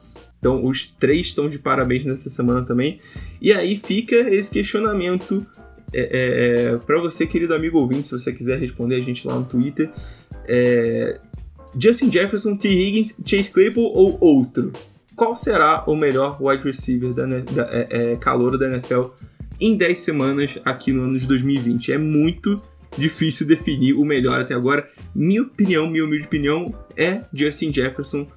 Então, 0.41 0.65
os 0.65 0.87
três 0.87 1.27
estão 1.27 1.47
de 1.47 1.59
parabéns 1.59 2.03
nessa 2.03 2.27
semana 2.27 2.65
também. 2.65 2.97
E 3.39 3.53
aí 3.53 3.77
fica 3.77 4.15
esse 4.15 4.49
questionamento 4.49 5.45
é, 5.93 6.71
é, 6.73 6.77
para 6.77 6.99
você, 6.99 7.27
querido 7.27 7.53
amigo 7.53 7.77
ouvinte, 7.77 8.07
se 8.07 8.13
você 8.13 8.33
quiser 8.33 8.59
responder 8.59 8.95
a 8.95 9.01
gente 9.01 9.27
lá 9.27 9.35
no 9.37 9.45
Twitter. 9.45 9.91
É, 10.47 11.19
Justin 11.79 12.11
Jefferson, 12.11 12.55
T. 12.55 12.67
Higgins, 12.69 13.21
Chase 13.23 13.51
Claypool 13.51 13.85
ou 13.93 14.17
outro? 14.19 14.73
Qual 15.15 15.35
será 15.35 15.83
o 15.85 15.95
melhor 15.95 16.41
wide 16.41 16.63
receiver 16.63 17.13
da, 17.13 17.27
da 17.27 17.69
é, 17.71 17.87
é, 17.89 18.15
calor 18.15 18.57
da 18.57 18.67
NFL 18.67 19.09
em 19.59 19.75
10 19.75 19.99
semanas 19.99 20.57
aqui 20.65 20.91
no 20.91 21.03
ano 21.03 21.19
de 21.19 21.27
2020? 21.27 21.91
É 21.91 21.99
muito 21.99 22.59
difícil 22.97 23.45
definir 23.47 23.93
o 23.93 24.03
melhor 24.03 24.41
até 24.41 24.55
agora. 24.55 24.89
Minha 25.13 25.43
opinião, 25.43 25.87
minha 25.87 26.03
humilde 26.03 26.25
opinião, 26.25 26.65
é 26.97 27.21
Justin 27.31 27.71
Jefferson. 27.71 28.27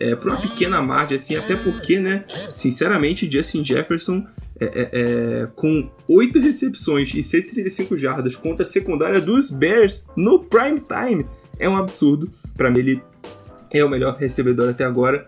É, 0.00 0.16
por 0.16 0.30
uma 0.30 0.40
pequena 0.40 0.82
margem, 0.82 1.16
assim, 1.16 1.36
até 1.36 1.54
porque, 1.56 2.00
né, 2.00 2.24
sinceramente, 2.52 3.30
Justin 3.30 3.64
Jefferson 3.64 4.26
é, 4.60 4.64
é, 4.64 4.90
é, 4.92 5.46
com 5.56 5.90
8 6.08 6.38
recepções 6.40 7.12
e 7.14 7.22
135 7.22 7.96
jardas 7.96 8.36
contra 8.36 8.62
a 8.62 8.66
secundária 8.66 9.20
dos 9.20 9.50
Bears 9.50 10.06
no 10.16 10.38
prime 10.38 10.80
time 10.80 11.26
é 11.58 11.68
um 11.68 11.76
absurdo. 11.76 12.30
Para 12.56 12.70
mim, 12.70 12.78
ele 12.78 13.02
é 13.72 13.84
o 13.84 13.88
melhor 13.88 14.16
recebedor 14.16 14.68
até 14.68 14.84
agora 14.84 15.26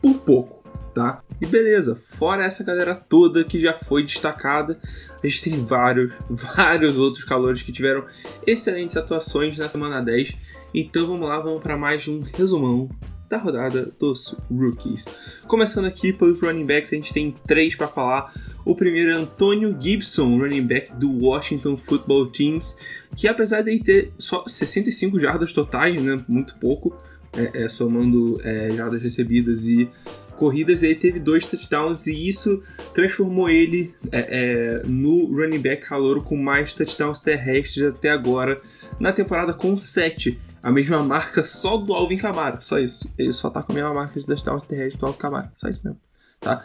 por 0.00 0.14
pouco, 0.20 0.62
tá? 0.94 1.22
E 1.40 1.46
beleza, 1.46 2.00
fora 2.16 2.44
essa 2.44 2.64
galera 2.64 2.94
toda 2.94 3.44
que 3.44 3.60
já 3.60 3.74
foi 3.74 4.02
destacada, 4.02 4.78
a 5.22 5.26
gente 5.26 5.50
tem 5.50 5.64
vários, 5.64 6.12
vários 6.30 6.96
outros 6.96 7.24
calores 7.24 7.60
que 7.60 7.72
tiveram 7.72 8.04
excelentes 8.46 8.96
atuações 8.96 9.58
na 9.58 9.68
semana 9.68 10.00
10. 10.00 10.36
Então 10.72 11.06
vamos 11.06 11.28
lá, 11.28 11.38
vamos 11.38 11.62
para 11.62 11.76
mais 11.76 12.08
um 12.08 12.22
resumão 12.22 12.88
da 13.28 13.38
rodada 13.38 13.92
dos 13.98 14.34
rookies. 14.50 15.06
Começando 15.46 15.86
aqui 15.86 16.12
pelos 16.12 16.40
running 16.40 16.66
backs, 16.66 16.92
a 16.92 16.96
gente 16.96 17.12
tem 17.12 17.34
três 17.46 17.74
para 17.74 17.88
falar. 17.88 18.32
O 18.64 18.74
primeiro 18.74 19.10
é 19.10 19.14
Antônio 19.14 19.76
Gibson, 19.78 20.38
running 20.38 20.66
back 20.66 20.92
do 20.94 21.24
Washington 21.24 21.76
Football 21.76 22.26
Teams, 22.30 22.76
que 23.16 23.28
apesar 23.28 23.62
de 23.62 23.78
ter 23.80 24.12
só 24.18 24.44
65 24.46 25.18
jardas 25.18 25.52
totais, 25.52 26.00
né, 26.00 26.22
muito 26.28 26.54
pouco, 26.56 26.96
é, 27.36 27.64
é, 27.64 27.68
somando 27.68 28.36
é, 28.42 28.70
jardas 28.74 29.02
recebidas 29.02 29.66
e 29.66 29.88
corridas, 30.36 30.82
ele 30.82 30.94
teve 30.94 31.18
dois 31.18 31.46
touchdowns 31.46 32.06
e 32.06 32.28
isso 32.28 32.62
transformou 32.92 33.48
ele 33.48 33.94
é, 34.12 34.82
é, 34.82 34.82
no 34.86 35.26
running 35.26 35.60
back 35.60 35.86
calouro 35.86 36.22
com 36.22 36.36
mais 36.36 36.72
touchdowns 36.74 37.20
terrestres 37.20 37.86
até 37.86 38.10
agora 38.10 38.60
na 38.98 39.12
temporada 39.12 39.52
com 39.52 39.76
7. 39.76 40.38
A 40.62 40.72
mesma 40.72 41.02
marca 41.02 41.44
só 41.44 41.76
do 41.76 41.92
Alvin 41.92 42.16
Kamara, 42.16 42.60
só 42.60 42.78
isso. 42.78 43.08
Ele 43.18 43.32
só 43.32 43.50
tá 43.50 43.62
com 43.62 43.72
a 43.72 43.74
mesma 43.74 43.94
marca 43.94 44.18
de 44.18 44.26
touchdowns 44.26 44.62
terrestres 44.64 44.96
do 44.98 45.06
Alvin 45.06 45.18
Kamara, 45.18 45.52
só 45.56 45.68
isso 45.68 45.80
mesmo. 45.84 46.00
Tá? 46.40 46.62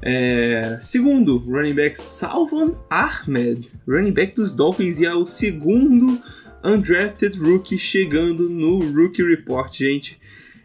É, 0.00 0.78
segundo, 0.80 1.38
running 1.38 1.74
back 1.74 2.00
Salvan 2.00 2.74
Ahmed, 2.88 3.70
running 3.86 4.12
back 4.12 4.34
dos 4.34 4.54
Dolphins, 4.54 5.00
e 5.00 5.06
é 5.06 5.14
o 5.14 5.26
segundo 5.26 6.20
undrafted 6.64 7.38
rookie 7.38 7.78
chegando 7.78 8.48
no 8.48 8.78
Rookie 8.92 9.22
Report, 9.22 9.72
gente. 9.74 10.18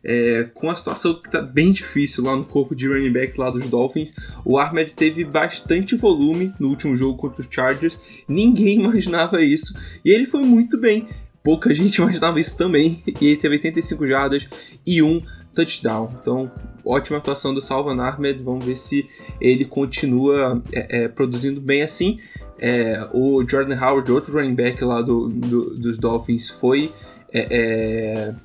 É, 0.05 0.49
com 0.53 0.69
a 0.69 0.75
situação 0.75 1.13
que 1.13 1.31
tá 1.31 1.41
bem 1.41 1.71
difícil 1.71 2.25
lá 2.25 2.35
no 2.35 2.43
corpo 2.43 2.75
de 2.75 2.87
running 2.87 3.11
backs 3.11 3.37
lá 3.37 3.49
dos 3.49 3.67
Dolphins, 3.67 4.13
o 4.43 4.57
Ahmed 4.57 4.93
teve 4.93 5.23
bastante 5.23 5.95
volume 5.95 6.53
no 6.59 6.67
último 6.67 6.95
jogo 6.95 7.17
contra 7.17 7.41
os 7.41 7.47
Chargers. 7.49 7.99
Ninguém 8.27 8.79
imaginava 8.83 9.41
isso 9.41 9.73
e 10.03 10.11
ele 10.11 10.25
foi 10.25 10.43
muito 10.43 10.79
bem. 10.79 11.07
Pouca 11.43 11.73
gente 11.73 11.97
imaginava 12.01 12.39
isso 12.39 12.57
também. 12.57 13.03
E 13.21 13.27
ele 13.27 13.37
teve 13.37 13.55
85 13.55 14.05
jardas 14.05 14.47
e 14.85 15.01
um 15.01 15.21
touchdown. 15.53 16.13
Então, 16.19 16.51
ótima 16.83 17.17
atuação 17.17 17.53
do 17.53 17.61
Salvan 17.61 18.01
Ahmed. 18.01 18.41
Vamos 18.43 18.65
ver 18.65 18.75
se 18.75 19.07
ele 19.39 19.65
continua 19.65 20.61
é, 20.71 21.03
é, 21.03 21.07
produzindo 21.07 21.61
bem 21.61 21.81
assim. 21.81 22.19
É, 22.59 23.07
o 23.13 23.43
Jordan 23.47 23.79
Howard, 23.79 24.11
outro 24.11 24.33
running 24.33 24.55
back 24.55 24.83
lá 24.83 25.01
do, 25.01 25.29
do 25.29 25.75
dos 25.75 25.97
Dolphins, 25.97 26.49
foi, 26.49 26.93
é, 27.31 27.47
é, 27.49 28.35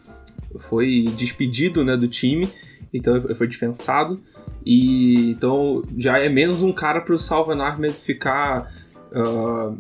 foi 0.59 1.07
despedido 1.17 1.85
né, 1.85 1.97
do 1.97 2.09
time. 2.09 2.49
Então 2.93 3.21
foi 3.35 3.47
dispensado. 3.47 4.21
E 4.65 5.31
então 5.31 5.83
já 5.97 6.19
é 6.19 6.29
menos 6.29 6.63
um 6.63 6.73
cara 6.73 7.01
para 7.01 7.15
o 7.15 7.19
Salvan 7.19 7.63
Ahmed 7.63 7.95
ficar. 7.95 8.73
Uh, 9.13 9.77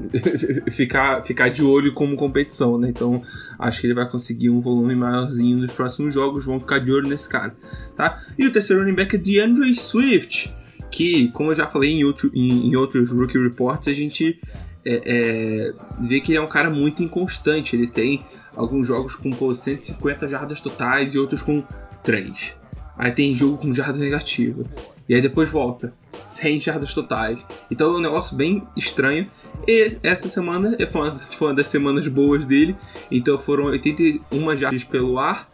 ficar, 0.70 1.22
ficar 1.24 1.48
de 1.48 1.62
olho 1.62 1.92
como 1.92 2.16
competição, 2.16 2.78
né? 2.78 2.88
Então 2.88 3.22
acho 3.58 3.80
que 3.80 3.86
ele 3.86 3.94
vai 3.94 4.08
conseguir 4.08 4.48
um 4.48 4.60
volume 4.60 4.94
maiorzinho 4.94 5.58
nos 5.58 5.72
próximos 5.72 6.14
jogos. 6.14 6.44
Vamos 6.44 6.62
ficar 6.62 6.78
de 6.78 6.90
olho 6.90 7.08
nesse 7.08 7.28
cara, 7.28 7.54
tá? 7.96 8.18
E 8.38 8.46
o 8.46 8.52
terceiro 8.52 8.82
running 8.82 8.94
back 8.94 9.16
é 9.16 9.18
DeAndre 9.18 9.74
Swift, 9.74 10.54
que, 10.90 11.28
como 11.32 11.50
eu 11.50 11.54
já 11.54 11.66
falei 11.66 11.90
em, 11.90 12.04
outro, 12.04 12.30
em, 12.32 12.68
em 12.68 12.76
outros 12.76 13.10
rookie 13.10 13.38
reports, 13.38 13.88
a 13.88 13.92
gente 13.92 14.40
é, 14.84 15.02
é, 15.04 15.72
vê 16.00 16.20
que 16.20 16.32
ele 16.32 16.38
é 16.38 16.40
um 16.40 16.48
cara 16.48 16.70
muito 16.70 17.02
inconstante. 17.02 17.76
Ele 17.76 17.86
tem 17.86 18.24
alguns 18.56 18.86
jogos 18.86 19.14
com 19.14 19.30
pô, 19.30 19.54
150 19.54 20.28
jardas 20.28 20.60
totais 20.60 21.14
e 21.14 21.18
outros 21.18 21.42
com 21.42 21.62
3. 22.02 22.54
Aí 22.96 23.10
tem 23.10 23.34
jogo 23.34 23.58
com 23.58 23.72
jarda 23.72 23.98
negativa. 23.98 24.64
E 25.08 25.14
aí 25.14 25.20
depois 25.20 25.48
volta. 25.48 25.92
100 26.08 26.60
jardas 26.60 26.94
totais. 26.94 27.44
Então 27.70 27.94
é 27.94 27.98
um 27.98 28.00
negócio 28.00 28.36
bem 28.36 28.62
estranho. 28.76 29.26
E 29.66 29.96
essa 30.02 30.28
semana 30.28 30.76
foi 30.90 31.00
uma, 31.00 31.16
foi 31.16 31.48
uma 31.48 31.54
das 31.54 31.68
semanas 31.68 32.06
boas 32.08 32.46
dele. 32.46 32.76
Então 33.10 33.38
foram 33.38 33.64
81 33.64 34.56
jardas 34.56 34.84
pelo 34.84 35.18
ar. 35.18 35.46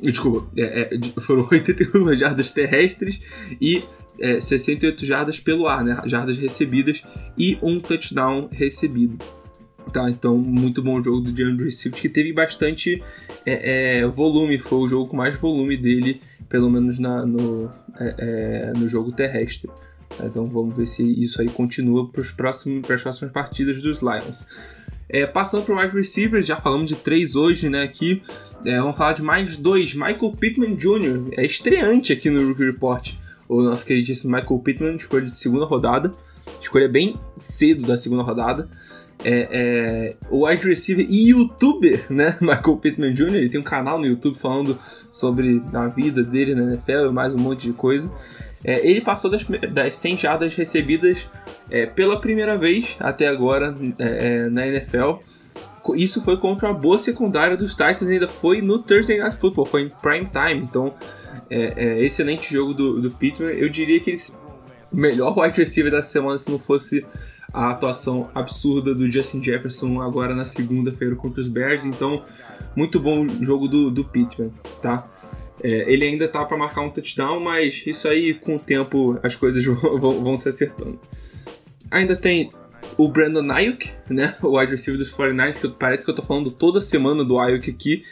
Desculpa, 0.00 0.48
é, 0.56 0.94
é, 0.94 1.20
foram 1.20 1.46
81 1.50 2.14
jardas 2.14 2.52
terrestres 2.52 3.20
e 3.60 3.82
é, 4.20 4.40
68 4.40 5.04
jardas 5.04 5.40
pelo 5.40 5.66
ar, 5.66 5.84
né? 5.84 6.00
Jardas 6.06 6.38
recebidas 6.38 7.02
e 7.36 7.58
um 7.62 7.80
touchdown 7.80 8.48
recebido. 8.52 9.18
Tá, 9.92 10.10
então, 10.10 10.36
muito 10.36 10.82
bom 10.82 11.02
jogo 11.02 11.20
do 11.20 11.32
DeAndre 11.32 11.70
Swift, 11.70 12.02
que 12.02 12.10
teve 12.10 12.30
bastante 12.30 13.02
é, 13.46 14.00
é, 14.00 14.06
volume, 14.06 14.58
foi 14.58 14.78
o 14.80 14.88
jogo 14.88 15.06
com 15.06 15.16
mais 15.16 15.38
volume 15.38 15.78
dele 15.78 16.20
pelo 16.48 16.70
menos 16.70 16.98
na, 16.98 17.24
no, 17.24 17.70
é, 17.98 18.14
é, 18.18 18.72
no 18.78 18.88
jogo 18.88 19.12
terrestre. 19.12 19.70
Então 20.22 20.44
vamos 20.44 20.76
ver 20.76 20.86
se 20.86 21.08
isso 21.20 21.40
aí 21.40 21.48
continua 21.48 22.08
para 22.10 22.20
as 22.20 22.30
próximas 22.30 23.32
partidas 23.32 23.80
dos 23.80 24.00
Lions. 24.00 24.46
É, 25.08 25.26
passando 25.26 25.64
para 25.64 25.74
o 25.74 25.78
wide 25.78 25.94
receivers, 25.94 26.46
já 26.46 26.56
falamos 26.56 26.88
de 26.88 26.96
três 26.96 27.34
hoje, 27.34 27.68
né? 27.68 27.82
Aqui 27.82 28.22
é, 28.64 28.78
vamos 28.78 28.96
falar 28.96 29.12
de 29.14 29.22
mais 29.22 29.56
dois. 29.56 29.94
Michael 29.94 30.32
Pittman 30.38 30.74
Jr. 30.74 31.30
é 31.36 31.46
estreante 31.46 32.12
aqui 32.12 32.28
no 32.28 32.46
Rookie 32.48 32.64
Report. 32.64 33.14
O 33.48 33.62
nosso 33.62 33.84
queridíssimo 33.84 34.36
Michael 34.36 34.58
Pittman, 34.60 34.96
escolha 34.96 35.24
de 35.24 35.36
segunda 35.36 35.64
rodada, 35.64 36.12
escolha 36.60 36.88
bem 36.88 37.14
cedo 37.36 37.86
da 37.86 37.96
segunda 37.96 38.22
rodada 38.22 38.68
é, 39.24 39.48
é, 39.50 40.16
o 40.30 40.46
wide 40.46 40.66
receiver 40.66 41.06
e 41.08 41.30
youtuber, 41.30 42.06
né? 42.10 42.36
Michael 42.40 42.76
Pittman 42.76 43.12
Jr. 43.12 43.34
Ele 43.34 43.48
tem 43.48 43.60
um 43.60 43.64
canal 43.64 43.98
no 43.98 44.06
YouTube 44.06 44.38
falando 44.38 44.78
sobre 45.10 45.62
a 45.74 45.86
vida 45.88 46.22
dele 46.22 46.54
na 46.54 46.62
NFL 46.62 47.06
e 47.06 47.12
mais 47.12 47.34
um 47.34 47.38
monte 47.38 47.68
de 47.68 47.72
coisa. 47.72 48.12
É, 48.64 48.86
ele 48.88 49.00
passou 49.00 49.30
das, 49.30 49.44
das 49.72 49.94
100 49.94 50.18
jardas 50.18 50.54
recebidas 50.54 51.28
é, 51.70 51.86
pela 51.86 52.20
primeira 52.20 52.56
vez 52.56 52.96
até 52.98 53.28
agora 53.28 53.76
é, 53.98 54.44
é, 54.44 54.48
na 54.50 54.66
NFL. 54.66 55.18
Isso 55.94 56.22
foi 56.22 56.36
contra 56.36 56.68
a 56.68 56.72
boa 56.72 56.98
secundária 56.98 57.56
dos 57.56 57.72
Titans, 57.72 58.08
ainda 58.08 58.28
foi 58.28 58.60
no 58.60 58.78
Thursday 58.78 59.18
Night 59.18 59.38
Football, 59.38 59.64
foi 59.64 59.82
em 59.82 59.88
prime 59.88 60.26
time. 60.26 60.62
Então, 60.62 60.92
excelente 61.50 62.52
jogo 62.52 62.74
do, 62.74 63.00
do 63.00 63.10
Pittman. 63.10 63.52
Eu 63.52 63.68
diria 63.68 63.98
que 64.00 64.10
ele 64.10 64.20
melhor 64.92 65.38
wide 65.38 65.56
receiver 65.56 65.90
da 65.90 66.02
semana 66.02 66.38
se 66.38 66.50
não 66.50 66.58
fosse 66.58 67.04
a 67.52 67.70
atuação 67.70 68.30
absurda 68.34 68.94
do 68.94 69.10
Justin 69.10 69.42
Jefferson 69.42 70.00
agora 70.00 70.34
na 70.34 70.44
segunda-feira 70.44 71.16
contra 71.16 71.40
os 71.40 71.48
Bears. 71.48 71.84
Então, 71.84 72.22
muito 72.76 73.00
bom 73.00 73.26
jogo 73.42 73.66
do, 73.68 73.90
do 73.90 74.04
Pittman, 74.04 74.52
tá? 74.82 75.08
É, 75.62 75.92
ele 75.92 76.04
ainda 76.04 76.28
tá 76.28 76.44
para 76.44 76.56
marcar 76.56 76.82
um 76.82 76.90
touchdown, 76.90 77.40
mas 77.40 77.84
isso 77.86 78.06
aí 78.06 78.34
com 78.34 78.56
o 78.56 78.58
tempo 78.58 79.18
as 79.22 79.34
coisas 79.34 79.64
vão, 79.64 79.98
vão, 79.98 80.22
vão 80.22 80.36
se 80.36 80.48
acertando. 80.48 81.00
Ainda 81.90 82.14
tem 82.14 82.50
o 82.96 83.08
Brandon 83.08 83.50
Ayuk, 83.50 83.90
né? 84.08 84.36
O 84.42 84.58
wide 84.58 84.72
receiver 84.72 84.98
dos 84.98 85.12
49ers, 85.12 85.60
que 85.60 85.68
parece 85.68 86.04
que 86.04 86.10
eu 86.10 86.14
tô 86.14 86.22
falando 86.22 86.50
toda 86.50 86.80
semana 86.80 87.24
do 87.24 87.38
Ayuk 87.38 87.70
aqui, 87.70 88.04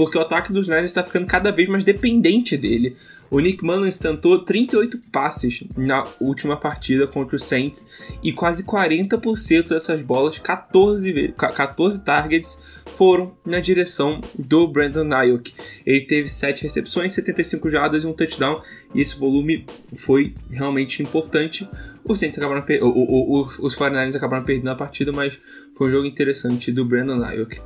porque 0.00 0.16
o 0.16 0.22
ataque 0.22 0.50
dos 0.50 0.66
Niners 0.66 0.92
está 0.92 1.04
ficando 1.04 1.26
cada 1.26 1.52
vez 1.52 1.68
mais 1.68 1.84
dependente 1.84 2.56
dele. 2.56 2.96
O 3.30 3.38
Nick 3.38 3.62
Mullins 3.62 3.98
tentou 3.98 4.42
38 4.42 4.98
passes 5.12 5.62
na 5.76 6.06
última 6.18 6.56
partida 6.56 7.06
contra 7.06 7.36
o 7.36 7.38
Saints 7.38 7.86
e 8.22 8.32
quase 8.32 8.64
40% 8.64 9.68
dessas 9.68 10.00
bolas, 10.00 10.38
14, 10.38 11.34
14 11.36 12.02
targets, 12.02 12.62
foram 12.96 13.36
na 13.44 13.60
direção 13.60 14.22
do 14.38 14.66
Brandon 14.66 15.12
Ayuk. 15.12 15.52
Ele 15.84 16.00
teve 16.00 16.28
7 16.28 16.62
recepções, 16.62 17.12
75 17.12 17.68
jardas 17.68 18.02
e 18.02 18.06
um 18.06 18.14
touchdown, 18.14 18.62
e 18.94 19.02
esse 19.02 19.18
volume 19.18 19.66
foi 19.98 20.32
realmente 20.50 21.02
importante. 21.02 21.68
Os 22.08 22.18
Saints 22.18 22.38
acabaram 22.38 22.64
os 22.64 23.76
49ers 23.76 24.16
acabaram 24.16 24.44
perdendo 24.44 24.70
a 24.70 24.74
partida, 24.74 25.12
mas 25.12 25.38
foi 25.76 25.88
um 25.88 25.90
jogo 25.90 26.06
interessante 26.06 26.72
do 26.72 26.86
Brandon 26.86 27.22
Ayuk. 27.22 27.60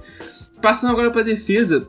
Passando 0.61 0.91
agora 0.91 1.13
para 1.13 1.21
a 1.21 1.25
defesa, 1.25 1.87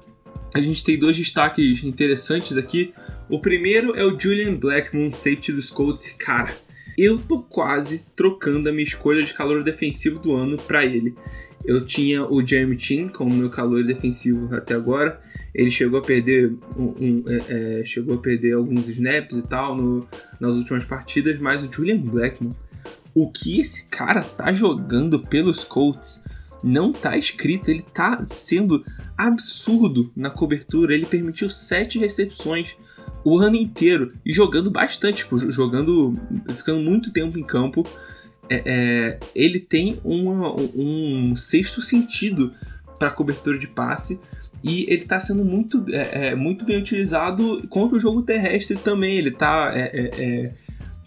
a 0.55 0.61
gente 0.61 0.85
tem 0.85 0.97
dois 0.97 1.17
destaques 1.17 1.83
interessantes 1.83 2.55
aqui. 2.55 2.93
O 3.29 3.41
primeiro 3.41 3.93
é 3.93 4.05
o 4.05 4.17
Julian 4.17 4.55
Blackmon, 4.55 5.09
safety 5.09 5.51
dos 5.51 5.69
Colts. 5.69 6.15
Cara, 6.17 6.55
eu 6.97 7.17
tô 7.19 7.41
quase 7.41 8.05
trocando 8.15 8.69
a 8.69 8.71
minha 8.71 8.85
escolha 8.85 9.21
de 9.21 9.33
calor 9.33 9.65
defensivo 9.65 10.17
do 10.17 10.33
ano 10.33 10.55
para 10.55 10.85
ele. 10.85 11.13
Eu 11.65 11.83
tinha 11.83 12.23
o 12.23 12.45
Jeremy 12.45 12.79
Chin 12.79 13.09
como 13.09 13.35
meu 13.35 13.49
calor 13.49 13.83
defensivo 13.83 14.55
até 14.55 14.75
agora. 14.75 15.19
Ele 15.53 15.69
chegou 15.69 15.99
a 15.99 16.01
perder 16.01 16.53
um, 16.77 16.93
um 17.01 17.23
é, 17.27 17.81
é, 17.81 17.85
chegou 17.85 18.15
a 18.15 18.21
perder 18.21 18.53
alguns 18.53 18.87
snaps 18.87 19.35
e 19.35 19.41
tal 19.41 19.75
no, 19.75 20.07
nas 20.39 20.55
últimas 20.55 20.85
partidas, 20.85 21.37
mas 21.37 21.63
o 21.63 21.69
Julian 21.69 21.97
Blackmon, 21.97 22.51
o 23.13 23.29
que 23.29 23.59
esse 23.59 23.87
cara 23.87 24.21
tá 24.21 24.53
jogando 24.53 25.19
pelos 25.19 25.65
Colts 25.65 26.23
não 26.63 26.91
tá 26.91 27.17
escrito, 27.17 27.69
ele 27.69 27.81
tá 27.81 28.23
sendo 28.23 28.83
absurdo 29.17 30.11
na 30.15 30.29
cobertura. 30.29 30.93
Ele 30.93 31.05
permitiu 31.05 31.49
sete 31.49 31.99
recepções 31.99 32.77
o 33.23 33.39
ano 33.39 33.55
inteiro 33.55 34.13
e 34.25 34.31
jogando 34.31 34.69
bastante, 34.69 35.23
tipo, 35.23 35.37
jogando, 35.37 36.13
ficando 36.55 36.81
muito 36.81 37.11
tempo 37.11 37.37
em 37.37 37.43
campo. 37.43 37.85
É, 38.49 38.63
é, 38.65 39.19
ele 39.33 39.59
tem 39.59 39.99
uma, 40.03 40.53
um 40.53 41.35
sexto 41.35 41.81
sentido 41.81 42.53
para 42.99 43.09
cobertura 43.09 43.57
de 43.57 43.67
passe 43.67 44.19
e 44.63 44.83
ele 44.83 45.03
está 45.03 45.19
sendo 45.19 45.45
muito, 45.45 45.85
é, 45.89 46.29
é, 46.29 46.35
muito 46.35 46.65
bem 46.65 46.77
utilizado 46.77 47.67
contra 47.69 47.97
o 47.97 47.99
jogo 47.99 48.21
terrestre 48.23 48.75
também. 48.77 49.17
Ele 49.17 49.29
está 49.29 49.71
é, 49.75 49.91
é, 49.93 50.53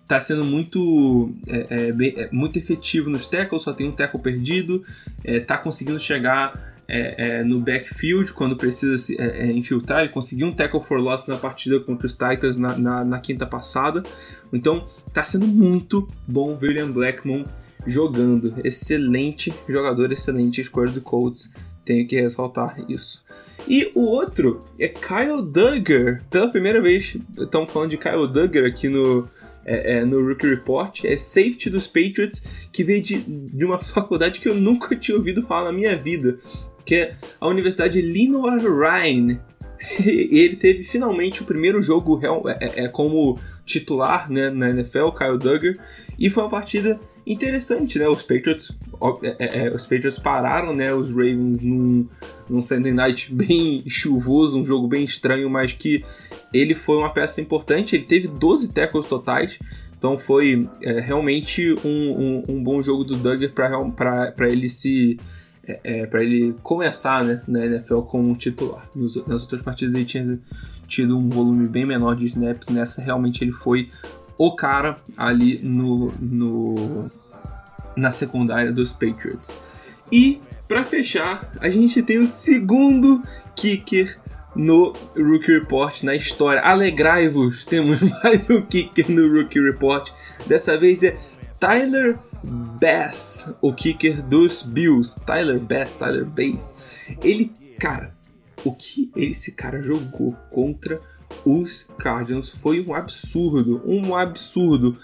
tá 0.09 0.19
sendo 0.19 0.43
muito, 0.43 1.31
é, 1.47 1.89
é, 1.89 1.93
bem, 1.93 2.15
é, 2.17 2.31
muito 2.33 2.59
efetivo 2.59 3.11
nos 3.11 3.27
tackles, 3.27 3.63
só 3.63 3.75
tem 3.75 3.87
um 3.87 3.93
tackle 3.93 4.21
perdido, 4.23 4.83
é, 5.23 5.39
tá 5.39 5.59
conseguindo 5.59 6.01
chegar 6.01 6.75
é, 6.89 7.41
é, 7.41 7.45
no 7.45 7.61
backfield 7.61 8.33
quando 8.33 8.57
precisa 8.57 8.97
se 8.97 9.15
infiltrar. 9.53 10.01
Ele 10.01 10.09
conseguiu 10.09 10.47
um 10.47 10.53
tackle 10.53 10.81
for 10.81 10.99
loss 10.99 11.27
na 11.27 11.37
partida 11.37 11.79
contra 11.79 12.07
os 12.07 12.15
Titans 12.15 12.57
na, 12.57 12.79
na, 12.79 13.05
na 13.05 13.21
quinta 13.21 13.47
passada. 13.47 14.03
Então 14.51 14.87
tá 15.13 15.23
sendo 15.23 15.47
muito 15.47 16.09
bom 16.27 16.57
ver 16.57 16.69
William 16.69 16.91
Blackmon 16.91 17.45
jogando. 17.87 18.55
Excelente 18.65 19.53
jogador, 19.69 20.11
excelente 20.11 20.63
escolha 20.63 20.91
do 20.91 21.03
Colts. 21.03 21.53
Tenho 21.89 22.07
que 22.07 22.21
ressaltar 22.21 22.77
isso. 22.87 23.25
E 23.67 23.91
o 23.95 24.03
outro 24.03 24.61
é 24.79 24.89
Kyle 24.89 25.41
Duggar. 25.41 26.23
Pela 26.29 26.51
primeira 26.51 26.83
vez 26.83 27.17
estamos 27.39 27.73
falando 27.73 27.89
de 27.89 27.97
Kyle 27.97 28.29
Duggar 28.29 28.67
aqui 28.67 28.91
no, 28.91 29.27
é, 29.65 29.97
é, 29.97 30.05
no 30.05 30.23
Rookie 30.23 30.51
Report. 30.51 31.03
É 31.07 31.17
safety 31.17 31.71
dos 31.71 31.87
Patriots, 31.87 32.69
que 32.71 32.85
veio 32.85 33.03
de, 33.03 33.17
de 33.21 33.65
uma 33.65 33.79
faculdade 33.81 34.39
que 34.39 34.51
eu 34.51 34.55
nunca 34.55 34.95
tinha 34.95 35.17
ouvido 35.17 35.43
falar 35.45 35.65
na 35.65 35.73
minha 35.73 35.97
vida, 35.97 36.39
que 36.85 36.95
é 36.95 37.17
a 37.41 37.49
Universidade 37.49 38.03
Lenoir 38.03 38.61
Rhine. 38.61 39.41
ele 40.01 40.57
teve 40.57 40.85
finalmente 40.85 41.43
o 41.43 41.45
primeiro 41.45 41.81
jogo 41.81 42.15
real, 42.17 42.49
é, 42.49 42.59
é, 42.61 42.85
é, 42.85 42.89
como 42.89 43.39
titular 43.65 44.31
né, 44.31 44.51
na 44.51 44.71
NFL, 44.71 45.11
Kyle 45.11 45.39
Duggar, 45.39 45.75
e 46.19 46.29
foi 46.29 46.43
uma 46.43 46.51
partida 46.51 46.99
interessante, 47.27 47.99
né? 47.99 48.09
Os 48.09 48.23
Patriots, 48.23 48.77
é, 49.23 49.37
é, 49.39 49.67
é, 49.67 49.75
os 49.75 49.87
Patriots 49.87 50.19
pararam 50.19 50.75
né, 50.75 50.93
os 50.93 51.11
Ravens 51.11 51.63
num, 51.63 52.09
num 52.49 52.61
Sunday 52.61 52.93
Night 52.93 53.33
bem 53.35 53.85
chuvoso, 53.89 54.59
um 54.59 54.67
jogo 54.67 54.89
bem 54.89 55.05
estranho, 55.05 55.49
mas 55.49 55.73
que 55.73 56.05
ele 56.53 56.75
foi 56.75 56.97
uma 56.97 57.11
peça 57.11 57.41
importante. 57.41 57.95
Ele 57.95 58.05
teve 58.05 58.27
12 58.27 58.73
tackles 58.73 59.07
totais, 59.07 59.59
então 59.97 60.19
foi 60.19 60.69
é, 60.83 61.01
realmente 61.01 61.75
um, 61.85 61.89
um, 61.89 62.43
um, 62.49 62.63
bom 62.63 62.83
jogo 62.83 63.05
do 63.05 63.17
Duggar 63.17 63.53
para 63.53 64.49
ele 64.49 64.69
se 64.69 65.19
é, 65.69 65.81
é 66.03 66.07
para 66.07 66.23
ele 66.23 66.55
começar 66.63 67.23
né, 67.23 67.43
na 67.47 67.65
NFL 67.65 68.01
como 68.01 68.35
titular. 68.35 68.89
Nos, 68.95 69.17
nas 69.27 69.43
outras 69.43 69.63
partidas 69.63 69.95
ele 69.95 70.05
tinha 70.05 70.41
tido 70.87 71.17
um 71.19 71.29
volume 71.29 71.69
bem 71.69 71.85
menor 71.85 72.17
de 72.17 72.25
snaps, 72.25 72.71
nessa 72.71 73.03
realmente 73.03 73.45
ele 73.45 73.53
foi 73.53 73.91
o 74.39 74.55
cara 74.57 74.99
ali 75.17 75.61
no, 75.63 76.13
no 76.19 77.09
na 77.97 78.11
secundária 78.11 78.73
dos 78.73 78.93
Patriots. 78.93 79.55
E 80.11 80.41
para 80.67 80.85
fechar, 80.85 81.51
a 81.61 81.69
gente 81.69 82.03
tem 82.03 82.19
o 82.19 82.27
segundo 82.27 83.23
kicker 83.57 84.19
no 84.55 84.93
Rookie 85.17 85.53
Report 85.53 86.03
na 86.03 86.15
história. 86.15 86.63
Alegrai-vos, 86.63 87.65
temos 87.65 88.01
mais 88.23 88.49
um 88.51 88.63
kicker 88.63 89.11
no 89.11 89.33
Rookie 89.33 89.61
Report. 89.61 90.11
Dessa 90.47 90.79
vez 90.79 91.03
é 91.03 91.17
Tyler 91.59 92.19
Bass, 92.81 93.53
o 93.61 93.73
kicker 93.73 94.23
dos 94.23 94.63
Bills. 94.63 95.21
Tyler 95.25 95.61
Bass, 95.61 95.93
Tyler 95.93 96.25
Bass. 96.25 97.07
Ele, 97.23 97.53
cara, 97.79 98.13
o 98.65 98.73
que 98.73 99.11
esse 99.17 99.53
cara 99.53 99.81
jogou 99.81 100.35
contra 100.51 101.01
os 101.45 101.93
Cardinals 101.99 102.51
foi 102.51 102.85
um 102.85 102.95
absurdo, 102.95 103.83
um 103.85 104.17
absurdo. 104.17 104.97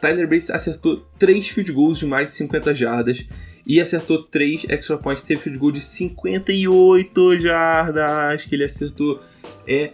Tyler 0.00 0.28
Bass 0.28 0.50
acertou 0.50 1.06
3 1.18 1.48
field 1.48 1.72
goals 1.72 1.98
de 1.98 2.06
mais 2.06 2.26
de 2.26 2.32
50 2.32 2.74
jardas 2.74 3.26
e 3.66 3.80
acertou 3.80 4.22
3 4.22 4.66
extra 4.68 4.96
points, 4.96 5.22
teve 5.22 5.40
field 5.40 5.58
goal 5.58 5.72
de 5.72 5.80
58 5.80 7.40
jardas 7.40 8.44
que 8.44 8.54
ele 8.54 8.64
acertou. 8.64 9.20
É 9.66 9.92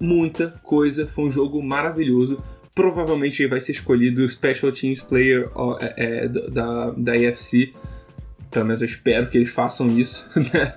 muita 0.00 0.50
coisa, 0.62 1.06
foi 1.06 1.26
um 1.26 1.30
jogo 1.30 1.62
maravilhoso 1.62 2.36
provavelmente 2.74 3.46
vai 3.46 3.60
ser 3.60 3.72
escolhido 3.72 4.24
o 4.24 4.28
Special 4.28 4.72
Teams 4.72 5.02
Player 5.02 5.44
é, 5.80 6.24
é, 6.24 6.28
da, 6.28 6.90
da 6.90 7.12
AFC. 7.12 7.72
Pelo 8.50 8.66
menos 8.66 8.80
eu 8.80 8.86
espero 8.86 9.28
que 9.28 9.38
eles 9.38 9.50
façam 9.50 9.88
isso, 9.98 10.28
né? 10.52 10.74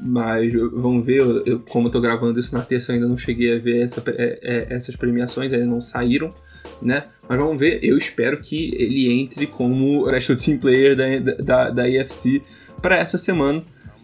Mas 0.00 0.52
vamos 0.54 1.04
ver, 1.04 1.20
eu, 1.46 1.60
como 1.60 1.88
eu 1.88 1.92
tô 1.92 2.00
gravando 2.00 2.38
isso 2.38 2.54
na 2.54 2.62
terça, 2.62 2.92
eu 2.92 2.94
ainda 2.94 3.08
não 3.08 3.18
cheguei 3.18 3.54
a 3.54 3.58
ver 3.58 3.82
essa, 3.82 4.02
é, 4.06 4.38
é, 4.42 4.66
essas 4.74 4.96
premiações, 4.96 5.52
ainda 5.52 5.66
não 5.66 5.80
saíram, 5.80 6.30
né? 6.80 7.04
Mas 7.28 7.38
vamos 7.38 7.58
ver, 7.58 7.80
eu 7.82 7.98
espero 7.98 8.40
que 8.40 8.74
ele 8.74 9.10
entre 9.12 9.46
como 9.46 10.06
Special 10.06 10.38
Team 10.38 10.58
Player 10.58 10.96
da, 10.96 11.34
da, 11.34 11.70
da 11.70 11.82
AFC 11.84 12.42
para 12.80 12.96
essa 12.96 13.18
semana 13.18 13.62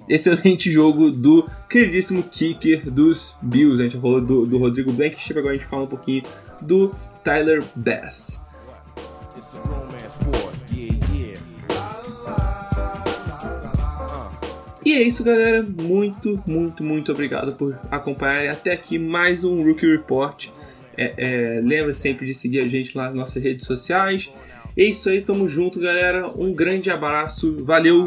excelente 0.09 0.71
jogo 0.71 1.11
do 1.11 1.45
queridíssimo 1.69 2.23
kicker 2.23 2.91
dos 2.91 3.37
Bills. 3.43 3.81
A 3.81 3.85
gente 3.85 4.01
falou 4.01 4.21
do, 4.21 4.47
do 4.47 4.59
Rodrigo 4.59 4.93
Blankenship, 4.93 5.39
agora 5.39 5.55
a 5.55 5.57
gente 5.57 5.69
fala 5.69 5.85
um 5.85 5.89
pouquinho 5.89 6.23
do 6.63 6.91
Tyler 7.23 7.63
Bass. 7.75 8.45
E 14.85 14.93
é 14.93 15.03
isso, 15.03 15.25
galera. 15.25 15.63
Muito, 15.65 16.41
muito, 16.47 16.85
muito 16.85 17.11
obrigado 17.11 17.55
por 17.57 17.77
acompanhar 17.91 18.53
até 18.53 18.73
aqui 18.73 19.01
mais 19.01 19.43
um 19.43 19.65
Rookie 19.65 19.85
Report. 19.85 20.49
É, 20.97 21.13
é, 21.17 21.61
lembra 21.61 21.93
sempre 21.93 22.25
de 22.25 22.33
seguir 22.33 22.61
a 22.61 22.69
gente 22.69 22.97
lá 22.97 23.07
nas 23.07 23.15
nossas 23.15 23.43
redes 23.43 23.67
sociais. 23.67 24.31
É 24.77 24.85
isso 24.85 25.09
aí, 25.09 25.21
tamo 25.21 25.49
junto, 25.49 25.81
galera. 25.81 26.29
Um 26.39 26.55
grande 26.55 26.89
abraço. 26.89 27.65
Valeu! 27.65 28.05